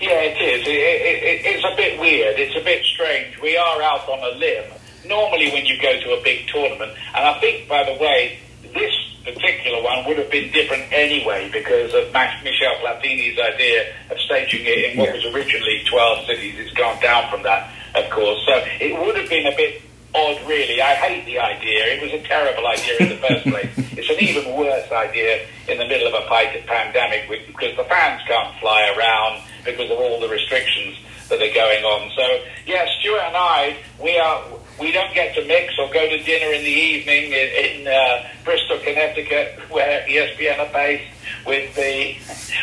Yeah, 0.00 0.20
it 0.22 0.40
is. 0.40 0.66
It, 0.66 0.70
it, 0.70 1.40
it's 1.44 1.64
a 1.64 1.76
bit 1.76 2.00
weird. 2.00 2.38
It's 2.38 2.56
a 2.56 2.64
bit 2.64 2.84
strange. 2.84 3.38
We 3.40 3.56
are 3.56 3.82
out 3.82 4.08
on 4.08 4.18
a 4.18 4.38
limb. 4.38 4.72
Normally, 5.06 5.50
when 5.52 5.66
you 5.66 5.80
go 5.80 6.00
to 6.00 6.18
a 6.18 6.22
big 6.22 6.48
tournament, 6.48 6.92
and 7.14 7.24
I 7.24 7.38
think, 7.40 7.68
by 7.68 7.84
the 7.84 8.00
way, 8.00 8.38
this 8.72 8.92
particular 9.24 9.82
one 9.82 10.06
would 10.06 10.18
have 10.18 10.30
been 10.30 10.50
different 10.52 10.90
anyway 10.92 11.50
because 11.52 11.92
of 11.92 12.12
Michel 12.12 12.74
Platini's 12.80 13.38
idea 13.38 13.92
of 14.10 14.18
staging 14.20 14.62
it 14.64 14.92
in 14.92 14.98
what 14.98 15.12
was 15.12 15.24
originally 15.34 15.82
12 15.86 16.26
cities. 16.26 16.54
It's 16.58 16.72
gone 16.72 17.00
down 17.02 17.30
from 17.30 17.42
that, 17.42 17.70
of 17.94 18.08
course. 18.10 18.40
So 18.46 18.54
it 18.80 18.98
would 18.98 19.16
have 19.16 19.28
been 19.28 19.46
a 19.46 19.56
bit 19.56 19.82
odd, 20.14 20.48
really. 20.48 20.80
I 20.80 20.94
hate 20.94 21.24
the 21.26 21.38
idea. 21.38 21.84
It 21.86 22.02
was 22.02 22.12
a 22.12 22.22
terrible 22.26 22.66
idea 22.66 22.96
in 23.00 23.08
the 23.08 23.16
first 23.16 23.44
place. 23.46 23.70
It's 24.00 24.08
an 24.08 24.16
even 24.20 24.56
worse 24.56 24.90
idea 24.90 25.46
in 25.68 25.76
the 25.76 25.86
middle 25.86 26.08
of 26.08 26.14
a 26.14 26.26
pandemic 26.26 27.28
because 27.28 27.76
the 27.76 27.84
fans 27.84 28.22
can't 28.26 28.58
fly 28.58 28.94
around 28.96 29.42
because 29.62 29.90
of 29.90 29.98
all 29.98 30.18
the 30.18 30.28
restrictions 30.28 30.96
that 31.28 31.36
are 31.36 31.54
going 31.54 31.84
on. 31.84 32.10
So, 32.16 32.42
yeah, 32.64 32.86
Stewart 32.98 33.20
and 33.20 33.36
I, 33.36 33.76
we 34.02 34.18
are. 34.18 34.42
We 34.80 34.92
don't 34.92 35.12
get 35.12 35.34
to 35.34 35.44
mix 35.44 35.74
or 35.78 35.92
go 35.92 36.08
to 36.08 36.22
dinner 36.22 36.52
in 36.54 36.62
the 36.64 36.70
evening 36.70 37.32
in, 37.32 37.82
in 37.82 37.86
uh, 37.86 38.26
Bristol, 38.44 38.78
Connecticut, 38.78 39.58
where 39.68 40.06
ESPN 40.08 40.58
are 40.58 40.72
based 40.72 41.12
with 41.46 41.74
the 41.76 42.16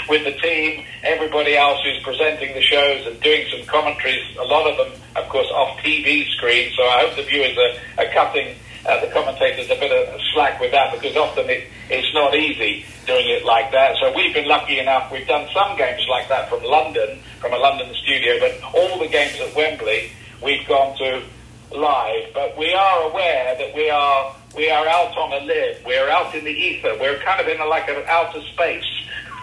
with 0.10 0.24
the 0.26 0.34
team, 0.42 0.84
everybody 1.04 1.56
else 1.56 1.80
who's 1.84 2.02
presenting 2.04 2.54
the 2.56 2.62
shows 2.62 3.06
and 3.06 3.20
doing 3.22 3.46
some 3.52 3.66
commentaries. 3.68 4.24
A 4.38 4.44
lot 4.44 4.70
of 4.70 4.78
them, 4.78 5.00
of 5.16 5.30
course, 5.30 5.48
off 5.52 5.78
TV 5.80 6.28
screens. 6.32 6.76
So 6.76 6.84
I 6.84 7.06
hope 7.06 7.16
the 7.16 7.24
viewers 7.24 7.56
are, 7.58 8.04
are 8.04 8.12
cutting 8.12 8.56
uh, 8.88 9.00
the 9.00 9.12
commentators 9.12 9.70
a 9.70 9.76
bit 9.76 9.92
of 9.92 10.20
slack 10.34 10.60
with 10.60 10.72
that 10.72 10.94
because 10.94 11.16
often 11.16 11.48
it, 11.50 11.68
it's 11.90 12.14
not 12.14 12.36
easy 12.36 12.86
doing 13.06 13.30
it 13.30 13.46
like 13.46 13.72
that. 13.72 13.96
So 14.02 14.12
we've 14.16 14.34
been 14.34 14.48
lucky 14.48 14.80
enough. 14.80 15.12
We've 15.12 15.28
done 15.28 15.48
some 15.54 15.78
games 15.78 16.02
like 16.10 16.28
that 16.30 16.50
from 16.50 16.64
London, 16.64 17.20
from 17.40 17.54
a 17.54 17.58
London 17.58 17.94
studio, 18.02 18.40
but 18.40 18.60
all 18.74 18.98
the 18.98 19.08
games 19.08 19.40
at 19.40 19.56
Wembley 19.56 20.12
we've 20.42 20.68
gone 20.68 20.98
to 20.98 21.24
live. 21.72 22.34
But 22.34 22.58
we 22.58 22.74
are 22.74 23.10
aware 23.10 23.56
that 23.58 23.76
we 23.76 23.90
are 23.90 24.36
we 24.56 24.70
are 24.70 24.88
out 24.88 25.16
on 25.18 25.34
a 25.34 25.46
limb. 25.46 25.76
We're 25.86 26.10
out 26.10 26.34
in 26.34 26.44
the 26.44 26.52
ether. 26.52 26.98
We're 27.00 27.20
kind 27.20 27.42
of 27.42 27.48
in 27.48 27.60
a, 27.60 27.66
like 27.66 27.88
an 27.90 28.04
outer 28.08 28.42
space 28.54 28.86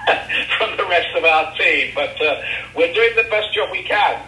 from 0.59 0.77
the 0.77 0.87
rest 0.87 1.09
of 1.17 1.25
our 1.25 1.55
team. 1.57 1.93
But 1.95 2.21
uh, 2.21 2.43
we're 2.75 2.93
doing 2.93 3.15
the 3.17 3.29
best 3.31 3.55
job 3.55 3.71
we 3.71 3.83
can. 3.83 4.23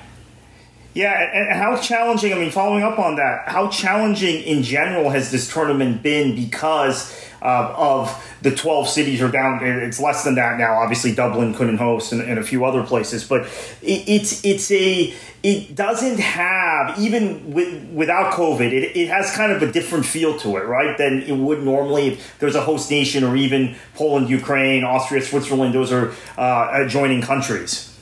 Yeah, 0.95 1.13
and 1.13 1.61
how 1.61 1.77
challenging, 1.77 2.33
I 2.33 2.37
mean, 2.37 2.51
following 2.51 2.83
up 2.83 2.99
on 2.99 3.17
that, 3.17 3.43
how 3.49 3.69
challenging 3.69 4.43
in 4.45 4.63
general 4.63 5.11
has 5.11 5.31
this 5.31 5.53
tournament 5.53 6.03
been 6.03 6.35
because 6.35 7.15
uh, 7.47 7.73
of 7.77 8.37
the 8.43 8.51
12 8.51 8.89
cities 8.89 9.23
are 9.23 9.31
down, 9.31 9.65
it's 9.65 10.01
less 10.01 10.25
than 10.25 10.35
that 10.35 10.59
now. 10.59 10.79
Obviously, 10.79 11.15
Dublin 11.15 11.55
couldn't 11.55 11.77
host 11.77 12.13
and, 12.13 12.21
and 12.21 12.41
a 12.41 12.43
few 12.43 12.65
other 12.65 12.83
places, 12.83 13.23
but 13.23 13.43
it, 13.83 14.09
it's, 14.09 14.45
it's 14.45 14.69
a, 14.73 15.15
it 15.45 15.77
doesn't 15.77 16.19
have 16.19 16.99
even 16.99 17.53
with, 17.53 17.89
without 17.93 18.33
COVID. 18.33 18.73
It, 18.73 18.97
it 18.97 19.09
has 19.09 19.31
kind 19.31 19.53
of 19.53 19.63
a 19.63 19.71
different 19.71 20.05
feel 20.05 20.37
to 20.41 20.57
it, 20.57 20.65
right? 20.65 20.99
Than 20.99 21.23
it 21.23 21.37
would 21.37 21.63
normally 21.63 22.09
if 22.09 22.39
there's 22.41 22.57
a 22.57 22.63
host 22.63 22.91
nation 22.91 23.23
or 23.23 23.37
even 23.37 23.77
Poland, 23.95 24.29
Ukraine, 24.29 24.83
Austria, 24.83 25.23
Switzerland. 25.23 25.73
Those 25.73 25.93
are 25.93 26.13
uh, 26.37 26.71
adjoining 26.73 27.23
countries. 27.23 27.97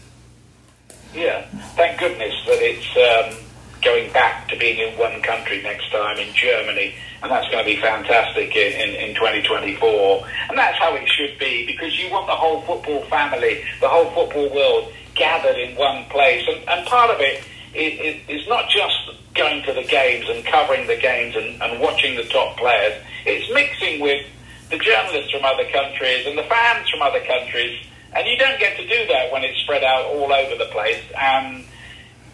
Yeah, 1.13 1.47
thank 1.77 2.01
goodness 2.01 2.35
that 2.47 2.59
it's 2.61 3.37
um, 3.37 3.45
going 3.83 4.11
back 4.15 4.49
to 4.49 4.59
being 4.59 4.79
in 4.79 4.99
one 4.99 5.21
country 5.21 5.63
next 5.63 5.91
time 5.91 6.17
in 6.17 6.33
Germany, 6.35 6.95
and 7.25 7.33
that's 7.33 7.49
going 7.51 7.65
to 7.65 7.65
be 7.65 7.81
fantastic 7.81 8.55
in, 8.55 8.73
in, 8.79 9.09
in 9.09 9.15
2024. 9.15 10.27
And 10.51 10.59
that's 10.59 10.79
how 10.79 10.95
it 10.95 11.09
should 11.09 11.39
be 11.39 11.65
because 11.67 11.99
you 11.99 12.11
want 12.11 12.27
the 12.27 12.37
whole 12.37 12.61
football 12.61 13.01
family, 13.07 13.65
the 13.81 13.89
whole 13.89 14.11
football 14.11 14.55
world 14.55 14.93
gathered 15.15 15.57
in 15.57 15.75
one 15.75 16.05
place. 16.11 16.47
And, 16.47 16.69
and 16.69 16.87
part 16.87 17.09
of 17.09 17.17
it 17.21 17.43
is, 17.73 18.21
is 18.29 18.47
not 18.47 18.69
just 18.69 19.11
going 19.35 19.63
to 19.63 19.73
the 19.73 19.85
games 19.85 20.29
and 20.29 20.45
covering 20.45 20.87
the 20.87 20.97
games 20.97 21.35
and, 21.35 21.63
and 21.63 21.81
watching 21.81 22.15
the 22.15 22.25
top 22.25 22.59
players. 22.59 23.03
It's 23.25 23.51
mixing 23.55 24.03
with 24.03 24.27
the 24.69 24.77
journalists 24.77 25.31
from 25.31 25.47
other 25.47 25.65
countries 25.73 26.27
and 26.27 26.37
the 26.37 26.45
fans 26.45 26.91
from 26.91 27.01
other 27.01 27.25
countries. 27.25 27.87
And 28.13 28.29
you 28.29 28.37
don't 28.37 28.61
get 28.61 28.77
to 28.77 28.87
do 28.87 29.07
that 29.09 29.33
when 29.33 29.45
it's 29.45 29.59
spread 29.61 29.83
out 29.83 30.05
all 30.13 30.31
over 30.31 30.57
the 30.57 30.69
place. 30.73 31.01
And 31.19 31.65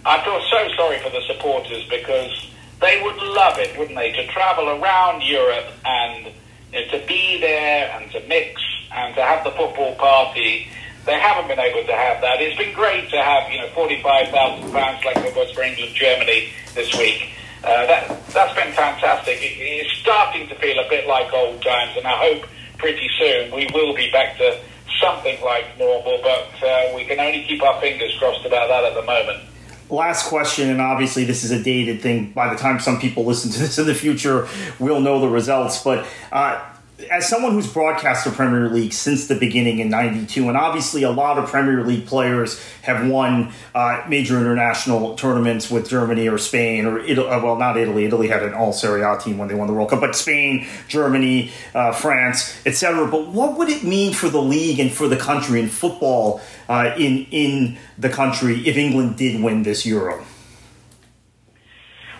I 0.05 0.20
feel 0.24 0.42
so 0.50 0.68
sorry 0.74 0.98
for 0.98 1.11
the 1.11 1.22
supporters 1.29 1.87
because 1.88 2.50
they 2.80 3.00
would 3.02 3.16
love 3.16 3.58
it, 3.58 3.76
wouldn't 3.78 3.96
they, 3.96 4.12
to 4.12 4.26
travel 4.28 4.68
around 4.68 5.22
Europe 5.22 5.66
and 5.84 6.32
you 6.72 6.80
know, 6.80 6.98
to 6.98 7.06
be 7.06 7.38
there 7.40 7.90
and 7.96 8.10
to 8.12 8.20
mix 8.26 8.60
and 8.92 9.14
to 9.14 9.22
have 9.22 9.44
the 9.44 9.50
football 9.50 9.94
party 9.96 10.68
they 11.06 11.18
haven't 11.18 11.48
been 11.48 11.58
able 11.58 11.84
to 11.86 11.92
have 11.92 12.20
that. 12.20 12.40
It's 12.40 12.58
been 12.58 12.74
great 12.74 13.08
to 13.10 13.16
have, 13.16 13.50
you 13.50 13.58
know, 13.58 13.68
45,000 13.68 14.70
fans 14.70 15.04
like 15.04 15.16
it 15.16 15.34
was 15.34 15.50
for 15.52 15.62
England 15.62 15.94
Germany 15.94 16.52
this 16.74 16.94
week. 16.96 17.30
Uh, 17.64 17.86
that, 17.86 18.26
that's 18.28 18.54
been 18.54 18.72
fantastic. 18.72 19.40
It, 19.40 19.56
it's 19.58 19.92
starting 19.98 20.48
to 20.48 20.54
feel 20.56 20.78
a 20.78 20.88
bit 20.88 21.06
like 21.06 21.32
old 21.32 21.62
times, 21.62 21.96
and 21.96 22.06
I 22.06 22.16
hope 22.16 22.46
pretty 22.78 23.08
soon 23.18 23.50
we 23.54 23.68
will 23.72 23.94
be 23.94 24.10
back 24.12 24.36
to 24.38 24.60
something 25.00 25.40
like 25.42 25.78
normal, 25.78 26.20
but 26.22 26.52
uh, 26.62 26.92
we 26.94 27.04
can 27.04 27.18
only 27.18 27.44
keep 27.44 27.62
our 27.62 27.80
fingers 27.80 28.14
crossed 28.18 28.44
about 28.44 28.68
that 28.68 28.84
at 28.84 28.94
the 28.94 29.02
moment. 29.02 29.49
Last 29.90 30.29
question, 30.29 30.70
and 30.70 30.81
obviously 30.81 31.24
this 31.24 31.42
is 31.42 31.50
a 31.50 31.61
dated 31.61 32.00
thing. 32.00 32.31
By 32.31 32.53
the 32.53 32.59
time 32.59 32.79
some 32.79 33.00
people 33.00 33.24
listen 33.24 33.50
to 33.50 33.59
this 33.59 33.79
in 33.79 33.87
the 33.87 33.94
future, 33.94 34.46
we'll 34.79 35.00
know 35.00 35.20
the 35.20 35.29
results. 35.29 35.83
But 35.83 36.07
uh, 36.31 36.64
as 37.10 37.28
someone 37.28 37.52
who's 37.52 37.72
broadcast 37.72 38.24
the 38.24 38.30
Premier 38.30 38.68
League 38.68 38.92
since 38.92 39.26
the 39.26 39.34
beginning 39.34 39.78
in 39.78 39.88
'92, 39.90 40.48
and 40.48 40.56
obviously 40.56 41.02
a 41.02 41.10
lot 41.10 41.38
of 41.38 41.48
Premier 41.48 41.84
League 41.84 42.06
players 42.06 42.62
have 42.82 43.08
won 43.08 43.52
uh, 43.74 44.02
major 44.08 44.38
international 44.38 45.14
tournaments 45.14 45.70
with 45.70 45.88
Germany 45.88 46.28
or 46.28 46.38
Spain 46.38 46.86
or 46.86 46.98
Italy, 47.00 47.28
uh, 47.28 47.42
well, 47.42 47.56
not 47.56 47.76
Italy. 47.76 48.04
Italy 48.04 48.28
had 48.28 48.42
an 48.42 48.54
all 48.54 48.72
Serie 48.72 49.02
A 49.02 49.18
team 49.18 49.38
when 49.38 49.48
they 49.48 49.54
won 49.54 49.66
the 49.66 49.72
World 49.72 49.90
Cup, 49.90 50.00
but 50.00 50.14
Spain, 50.14 50.66
Germany, 50.88 51.50
uh, 51.74 51.92
France, 51.92 52.56
etc. 52.66 53.10
But 53.10 53.28
what 53.28 53.58
would 53.58 53.68
it 53.68 53.84
mean 53.84 54.12
for 54.12 54.28
the 54.28 54.42
league 54.42 54.78
and 54.78 54.92
for 54.92 55.08
the 55.08 55.16
country 55.16 55.60
and 55.60 55.70
football 55.70 56.40
uh, 56.68 56.94
in 56.98 57.26
in 57.30 57.78
the 57.98 58.08
country 58.08 58.66
if 58.66 58.76
England 58.76 59.16
did 59.16 59.42
win 59.42 59.62
this 59.62 59.86
Euro? 59.86 60.24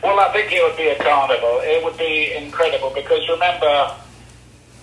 Well, 0.03 0.19
I 0.19 0.33
think 0.33 0.51
it 0.51 0.63
would 0.63 0.77
be 0.79 0.89
a 0.89 0.97
carnival. 0.97 1.61
It 1.63 1.85
would 1.85 1.99
be 1.99 2.33
incredible 2.33 2.91
because 2.95 3.29
remember 3.29 3.95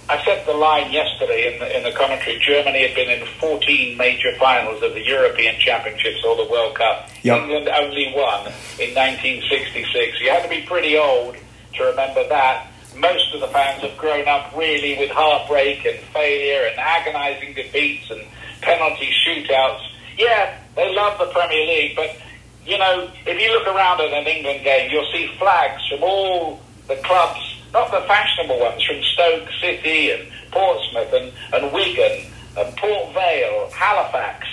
I 0.09 0.23
said 0.23 0.45
the 0.45 0.53
line 0.53 0.91
yesterday 0.91 1.53
in 1.53 1.59
the, 1.59 1.77
in 1.77 1.83
the 1.83 1.91
commentary. 1.91 2.39
Germany 2.39 2.87
had 2.87 2.95
been 2.95 3.09
in 3.09 3.27
14 3.39 3.97
major 3.97 4.33
finals 4.37 4.81
of 4.81 4.93
the 4.93 5.03
European 5.03 5.59
Championships 5.59 6.23
or 6.25 6.37
the 6.37 6.49
World 6.49 6.75
Cup. 6.75 7.09
Yep. 7.23 7.41
England 7.41 7.67
only 7.67 8.13
won 8.15 8.47
in 8.79 8.95
1966. 8.95 10.21
You 10.21 10.29
had 10.29 10.43
to 10.43 10.49
be 10.49 10.61
pretty 10.61 10.97
old 10.97 11.35
to 11.75 11.83
remember 11.83 12.27
that. 12.29 12.67
Most 12.95 13.33
of 13.35 13.41
the 13.41 13.47
fans 13.47 13.81
have 13.83 13.97
grown 13.97 14.27
up 14.27 14.55
really 14.55 14.97
with 14.97 15.11
heartbreak 15.11 15.85
and 15.85 15.99
failure 16.13 16.67
and 16.67 16.79
agonising 16.79 17.53
defeats 17.53 18.09
and 18.09 18.21
penalty 18.61 19.11
shootouts. 19.25 19.85
Yeah, 20.17 20.57
they 20.75 20.95
love 20.95 21.19
the 21.19 21.27
Premier 21.27 21.67
League, 21.67 21.95
but 21.95 22.17
you 22.65 22.77
know, 22.77 23.09
if 23.25 23.41
you 23.41 23.51
look 23.51 23.67
around 23.67 24.01
at 24.01 24.11
an 24.11 24.25
England 24.25 24.63
game, 24.63 24.89
you'll 24.89 25.09
see 25.11 25.27
flags 25.37 25.85
from 25.87 26.01
all 26.01 26.59
the 26.87 26.95
clubs 26.97 27.56
not 27.73 27.91
the 27.91 28.01
fashionable 28.08 28.60
ones 28.60 28.84
from 28.84 29.01
Stoke 29.13 29.49
City 29.62 30.12
and 30.12 30.27
Portsmouth 30.51 31.13
and, 31.13 31.32
and 31.53 31.73
Wigan 31.73 32.32
and 32.58 32.75
Port 32.77 33.13
Vale, 33.13 33.69
Halifax, 33.73 34.47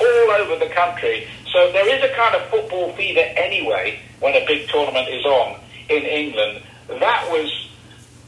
all 0.00 0.30
over 0.32 0.56
the 0.64 0.72
country. 0.72 1.28
So 1.52 1.72
there 1.72 1.88
is 1.88 2.02
a 2.02 2.14
kind 2.14 2.34
of 2.34 2.48
football 2.48 2.92
fever 2.92 3.20
anyway 3.36 3.98
when 4.20 4.34
a 4.34 4.46
big 4.46 4.68
tournament 4.68 5.08
is 5.08 5.24
on 5.24 5.60
in 5.88 6.02
England. 6.02 6.62
That 6.88 7.28
was 7.30 7.68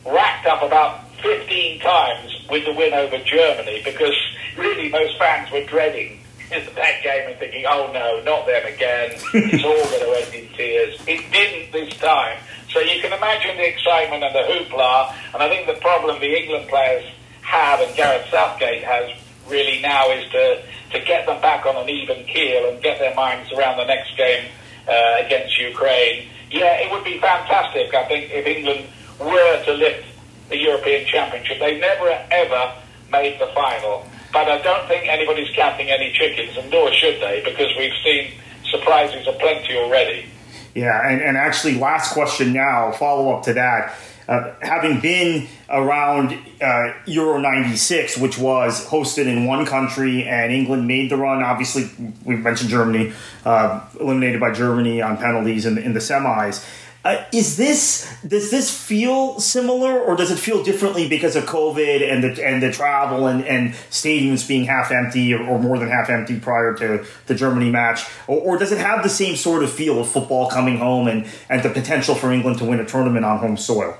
racked 0.07 0.47
up 0.47 0.63
about 0.63 1.09
15 1.23 1.81
times 1.81 2.47
with 2.51 2.65
the 2.65 2.73
win 2.73 2.93
over 2.93 3.19
Germany 3.19 3.83
because 3.85 4.15
really 4.57 4.89
most 4.89 5.19
fans 5.19 5.51
were 5.51 5.65
dreading 5.65 6.19
that 6.51 7.03
game 7.03 7.31
and 7.31 7.39
thinking, 7.39 7.65
oh 7.67 7.91
no, 7.93 8.23
not 8.25 8.47
them 8.47 8.67
again. 8.67 9.13
It's 9.35 9.65
all 9.65 9.73
going 9.73 10.01
to 10.01 10.27
end 10.27 10.35
in 10.35 10.55
tears. 10.55 11.01
It 11.07 11.31
didn't 11.33 11.73
this 11.73 11.97
time. 11.99 12.39
So 12.73 12.81
you 12.81 13.01
can 13.03 13.13
imagine 13.13 13.57
the 13.57 13.69
excitement 13.69 14.25
and 14.25 14.35
the 14.35 14.49
hoopla. 14.49 15.15
And 15.35 15.43
I 15.43 15.49
think 15.49 15.67
the 15.67 15.81
problem 15.81 16.21
the 16.21 16.35
England 16.35 16.69
players 16.69 17.05
have 17.43 17.81
and 17.81 17.95
Gareth 17.95 18.27
Southgate 18.31 18.83
has 18.83 19.11
really 19.47 19.81
now 19.83 20.11
is 20.11 20.31
to, 20.31 20.63
to 20.93 21.01
get 21.05 21.27
them 21.27 21.41
back 21.43 21.67
on 21.67 21.77
an 21.77 21.89
even 21.89 22.25
keel 22.25 22.71
and 22.71 22.83
get 22.83 22.99
their 22.99 23.15
minds 23.15 23.53
around 23.53 23.77
the 23.77 23.85
next 23.85 24.17
game 24.17 24.49
uh, 24.89 25.17
against 25.25 25.59
Ukraine. 25.61 26.29
Yeah, 26.51 26.81
it 26.81 26.91
would 26.91 27.05
be 27.05 27.19
fantastic, 27.19 27.95
I 27.95 28.05
think, 28.09 28.31
if 28.31 28.47
England 28.47 28.87
were 29.21 29.65
to 29.65 29.73
lift 29.73 30.07
the 30.49 30.59
European 30.59 31.07
Championship. 31.07 31.59
They 31.59 31.79
never, 31.79 32.09
ever 32.31 32.75
made 33.11 33.39
the 33.41 33.49
final. 33.55 34.07
But 34.33 34.49
I 34.49 34.63
don't 34.63 34.89
think 34.89 35.07
anybody's 35.09 35.55
counting 35.55 35.91
any 35.91 36.13
chickens, 36.13 36.57
and 36.57 36.71
nor 36.71 36.91
should 36.93 37.21
they, 37.21 37.43
because 37.45 37.69
we've 37.77 37.93
seen 38.03 38.33
surprises 38.71 39.27
aplenty 39.27 39.77
already. 39.77 40.27
Yeah, 40.75 41.07
and, 41.07 41.21
and 41.21 41.37
actually, 41.37 41.77
last 41.79 42.13
question 42.13 42.53
now, 42.53 42.93
follow 42.93 43.35
up 43.35 43.45
to 43.45 43.55
that. 43.55 43.95
Uh, 44.29 44.55
having 44.63 45.01
been 45.01 45.49
around 45.69 46.39
uh, 46.61 46.93
Euro 47.07 47.39
96, 47.39 48.19
which 48.19 48.39
was 48.39 48.87
hosted 48.87 49.27
in 49.27 49.47
one 49.47 49.67
country 49.67 50.25
and 50.25 50.53
England 50.53 50.87
made 50.87 51.11
the 51.11 51.17
run, 51.17 51.43
obviously, 51.43 51.91
we 52.25 52.37
mentioned 52.37 52.71
Germany, 52.71 53.13
uh, 53.45 53.85
eliminated 54.01 54.41
by 54.41 54.53
Germany 54.53 55.03
on 55.03 55.17
penalties 55.17 55.67
in, 55.67 55.77
in 55.77 55.93
the 55.93 56.01
semis. 56.01 56.65
Uh, 57.05 57.25
is 57.33 57.57
this 57.57 58.09
does 58.25 58.53
this 58.53 58.71
feel 58.71 59.41
similar, 59.41 60.01
or 60.01 60.15
does 60.15 60.31
it 60.31 60.39
feel 60.39 60.63
differently 60.63 61.09
because 61.09 61.35
of 61.35 61.45
COVID 61.45 62.01
and 62.09 62.23
the 62.23 62.47
and 62.47 62.63
the 62.63 62.71
travel 62.71 63.27
and, 63.27 63.45
and 63.45 63.73
stadiums 63.91 64.47
being 64.47 64.67
half 64.67 64.93
empty 64.93 65.35
or, 65.35 65.43
or 65.43 65.59
more 65.59 65.79
than 65.81 65.89
half 65.89 66.09
empty 66.09 66.39
prior 66.39 66.75
to 66.75 67.05
the 67.27 67.35
Germany 67.35 67.71
match, 67.71 68.09
or, 68.29 68.39
or, 68.39 68.57
does 68.57 68.71
it 68.71 68.79
have 68.79 69.03
the 69.03 69.09
same 69.09 69.35
sort 69.35 69.65
of 69.65 69.73
feel 69.73 70.01
of 70.01 70.09
football 70.09 70.49
coming 70.49 70.79
home 70.79 71.09
and 71.09 71.27
and 71.49 71.65
the 71.65 71.71
potential 71.71 72.15
for 72.15 72.31
England 72.31 72.59
to 72.59 72.65
win 72.65 72.79
a 72.79 72.87
tournament 72.87 73.25
on 73.25 73.39
home 73.39 73.57
soil? 73.57 73.99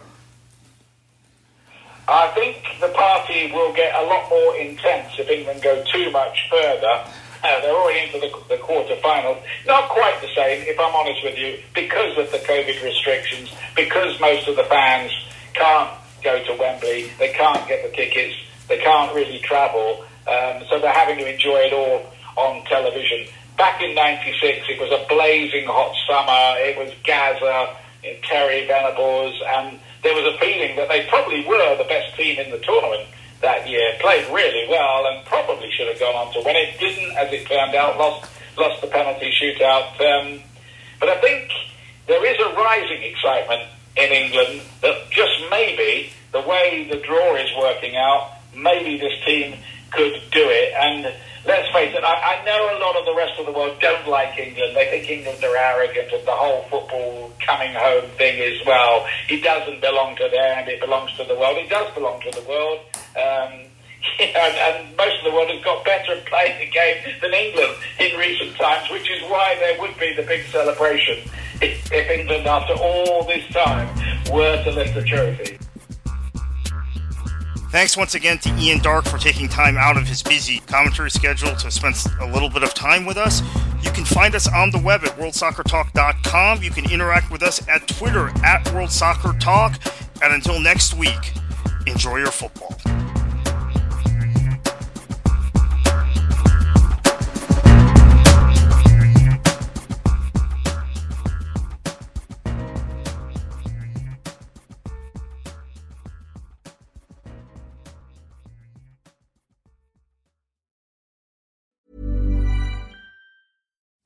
I 2.07 2.29
think 2.29 2.63
the 2.81 2.89
party 2.89 3.51
will 3.51 3.73
get 3.73 3.95
a 3.97 4.07
lot 4.07 4.31
more 4.31 4.57
intense 4.59 5.19
if 5.19 5.29
England 5.29 5.61
go 5.61 5.83
too 5.93 6.09
much 6.13 6.49
further 6.49 7.05
they're 7.61 7.75
already 7.75 8.07
into 8.07 8.21
the, 8.21 8.31
the 8.49 8.63
quarterfinals. 8.63 9.43
Not 9.67 9.89
quite 9.89 10.21
the 10.21 10.29
same, 10.35 10.63
if 10.67 10.79
I'm 10.79 10.95
honest 10.95 11.25
with 11.25 11.37
you, 11.37 11.59
because 11.75 12.17
of 12.17 12.31
the 12.31 12.39
COVID 12.39 12.83
restrictions, 12.83 13.53
because 13.75 14.19
most 14.21 14.47
of 14.47 14.57
the 14.57 14.65
fans 14.65 15.11
can't 15.55 15.91
go 16.23 16.43
to 16.45 16.55
Wembley, 16.55 17.11
they 17.19 17.33
can't 17.33 17.67
get 17.67 17.83
the 17.83 17.95
tickets, 17.97 18.35
they 18.69 18.79
can't 18.79 19.13
really 19.15 19.41
travel, 19.41 20.05
um, 20.29 20.63
so 20.71 20.79
they're 20.79 20.93
having 20.93 21.19
to 21.19 21.33
enjoy 21.33 21.59
it 21.59 21.73
all 21.73 22.07
on 22.37 22.65
television. 22.67 23.27
Back 23.59 23.83
in 23.83 23.95
'96, 23.95 24.67
it 24.69 24.81
was 24.81 24.91
a 24.93 25.05
blazing 25.09 25.67
hot 25.67 25.95
summer. 26.07 26.59
It 26.63 26.79
was 26.79 26.95
Gazza, 27.05 27.77
Terry 28.23 28.67
Venables, 28.67 29.35
and 29.47 29.79
there 30.03 30.15
was 30.15 30.33
a 30.33 30.39
feeling 30.39 30.77
that 30.77 30.89
they 30.89 31.07
probably 31.07 31.45
were 31.45 31.77
the 31.77 31.85
best 31.85 32.17
team 32.17 32.39
in 32.39 32.51
the 32.51 32.59
tournament 32.59 33.09
that 33.43 33.69
year. 33.69 33.93
Played 34.01 34.33
really 34.33 34.67
well 34.69 35.07
and 35.07 35.25
probably 35.27 35.71
should 35.73 35.89
have 35.89 36.01
gone 36.01 36.15
on 36.15 36.33
to 36.33 36.41
win 36.45 36.57
it. 36.57 36.79
Didn't, 36.81 37.17
as 37.17 37.33
it 37.33 37.47
turned 37.47 37.75
out. 37.75 37.99
Lost 37.99 38.31
lost 38.57 38.81
the 38.81 38.87
penalty 38.87 39.33
shootout. 39.33 40.01
Um, 40.01 40.43
but 41.01 41.09
I 41.09 41.21
think 41.21 41.51
there 42.07 42.25
is 42.25 42.39
a 42.41 42.55
rising 42.55 43.03
excitement 43.03 43.63
in 43.97 44.11
England 44.11 44.63
that 44.81 45.11
just 45.11 45.33
maybe 45.51 46.11
the 46.33 46.41
way 46.41 46.89
the 46.91 46.99
draw 46.99 47.37
is 47.37 47.51
working 47.59 47.97
out, 47.97 48.33
maybe 48.55 48.99
this 48.99 49.13
team 49.25 49.57
could 49.93 50.21
do 50.31 50.45
it. 50.49 50.73
And 50.75 51.15
let's 51.47 51.69
face 51.73 51.95
it, 51.95 52.05
I, 52.05 52.41
I 52.41 52.45
know 52.45 52.77
a 52.77 52.79
lot 52.81 52.97
of 52.97 53.05
the 53.05 53.15
rest 53.15 53.39
of 53.39 53.47
the 53.47 53.53
world 53.53 53.79
don't 53.81 54.09
like 54.09 54.39
England. 54.39 54.77
They 54.77 54.91
think 54.91 55.09
England 55.09 55.43
are 55.45 55.57
arrogant 55.57 56.13
and 56.13 56.27
the 56.27 56.33
whole 56.33 56.63
football 56.71 57.33
coming 57.41 57.75
home 57.75 58.09
thing 58.17 58.39
is, 58.39 58.65
well, 58.67 59.07
it 59.29 59.43
doesn't 59.43 59.81
belong 59.81 60.17
to 60.17 60.29
them, 60.29 60.69
it 60.69 60.81
belongs 60.81 61.15
to 61.17 61.25
the 61.25 61.35
world. 61.35 61.57
It 61.59 61.71
does 61.71 61.93
belong 61.95 62.21
to 62.23 62.31
the 62.31 62.47
world. 62.49 62.81
Um, 63.17 63.69
and, 64.21 64.55
and, 64.57 64.97
most 64.97 65.19
of 65.19 65.25
the 65.25 65.31
world 65.31 65.49
has 65.51 65.63
got 65.63 65.85
better 65.85 66.13
at 66.13 66.27
playing 66.27 66.59
the 66.59 66.71
game 66.71 66.97
than 67.21 67.33
England 67.33 67.73
in 68.01 68.19
recent 68.19 68.57
times, 68.57 68.91
which 68.91 69.09
is 69.09 69.23
why 69.31 69.55
there 69.61 69.81
would 69.81 69.97
be 69.99 70.13
the 70.15 70.23
big 70.23 70.45
celebration 70.47 71.19
if, 71.61 71.93
if 71.93 72.11
England, 72.11 72.47
after 72.47 72.75
all 72.75 73.25
this 73.25 73.47
time, 73.53 73.89
were 74.33 74.63
to 74.65 74.73
lift 74.73 74.95
the 74.95 75.03
trophy. 75.03 75.62
Thanks 77.73 77.97
once 77.97 78.15
again 78.15 78.37
to 78.41 78.55
Ian 78.59 78.81
Darke 78.81 79.07
for 79.07 79.17
taking 79.17 79.49
time 79.49 79.79
out 79.79 79.97
of 79.97 80.07
his 80.07 80.23
busy 80.23 80.59
commentary 80.67 81.11
schedule 81.11 81.57
to 81.57 81.71
spend 81.71 81.97
a 82.21 82.27
little 82.27 82.51
bit 82.51 82.63
of 82.63 82.75
time 82.75 83.07
with 83.07 83.17
us. 83.17 83.41
You 83.83 83.91
can 83.91 84.05
find 84.05 84.35
us 84.35 84.47
on 84.47 84.71
the 84.71 84.79
web 84.79 85.03
at 85.05 85.17
worldsoccertalk.com. 85.17 86.63
You 86.63 86.71
can 86.71 86.93
interact 86.93 87.33
with 87.33 87.43
us 87.43 87.67
at 87.69 87.89
Twitter 87.89 88.29
at 88.45 88.63
worldsoccertalk. 88.67 90.23
And 90.23 90.35
until 90.35 90.61
next 90.61 90.93
week, 90.93 91.33
enjoy 91.87 92.19
your 92.19 92.31
football. 92.31 92.79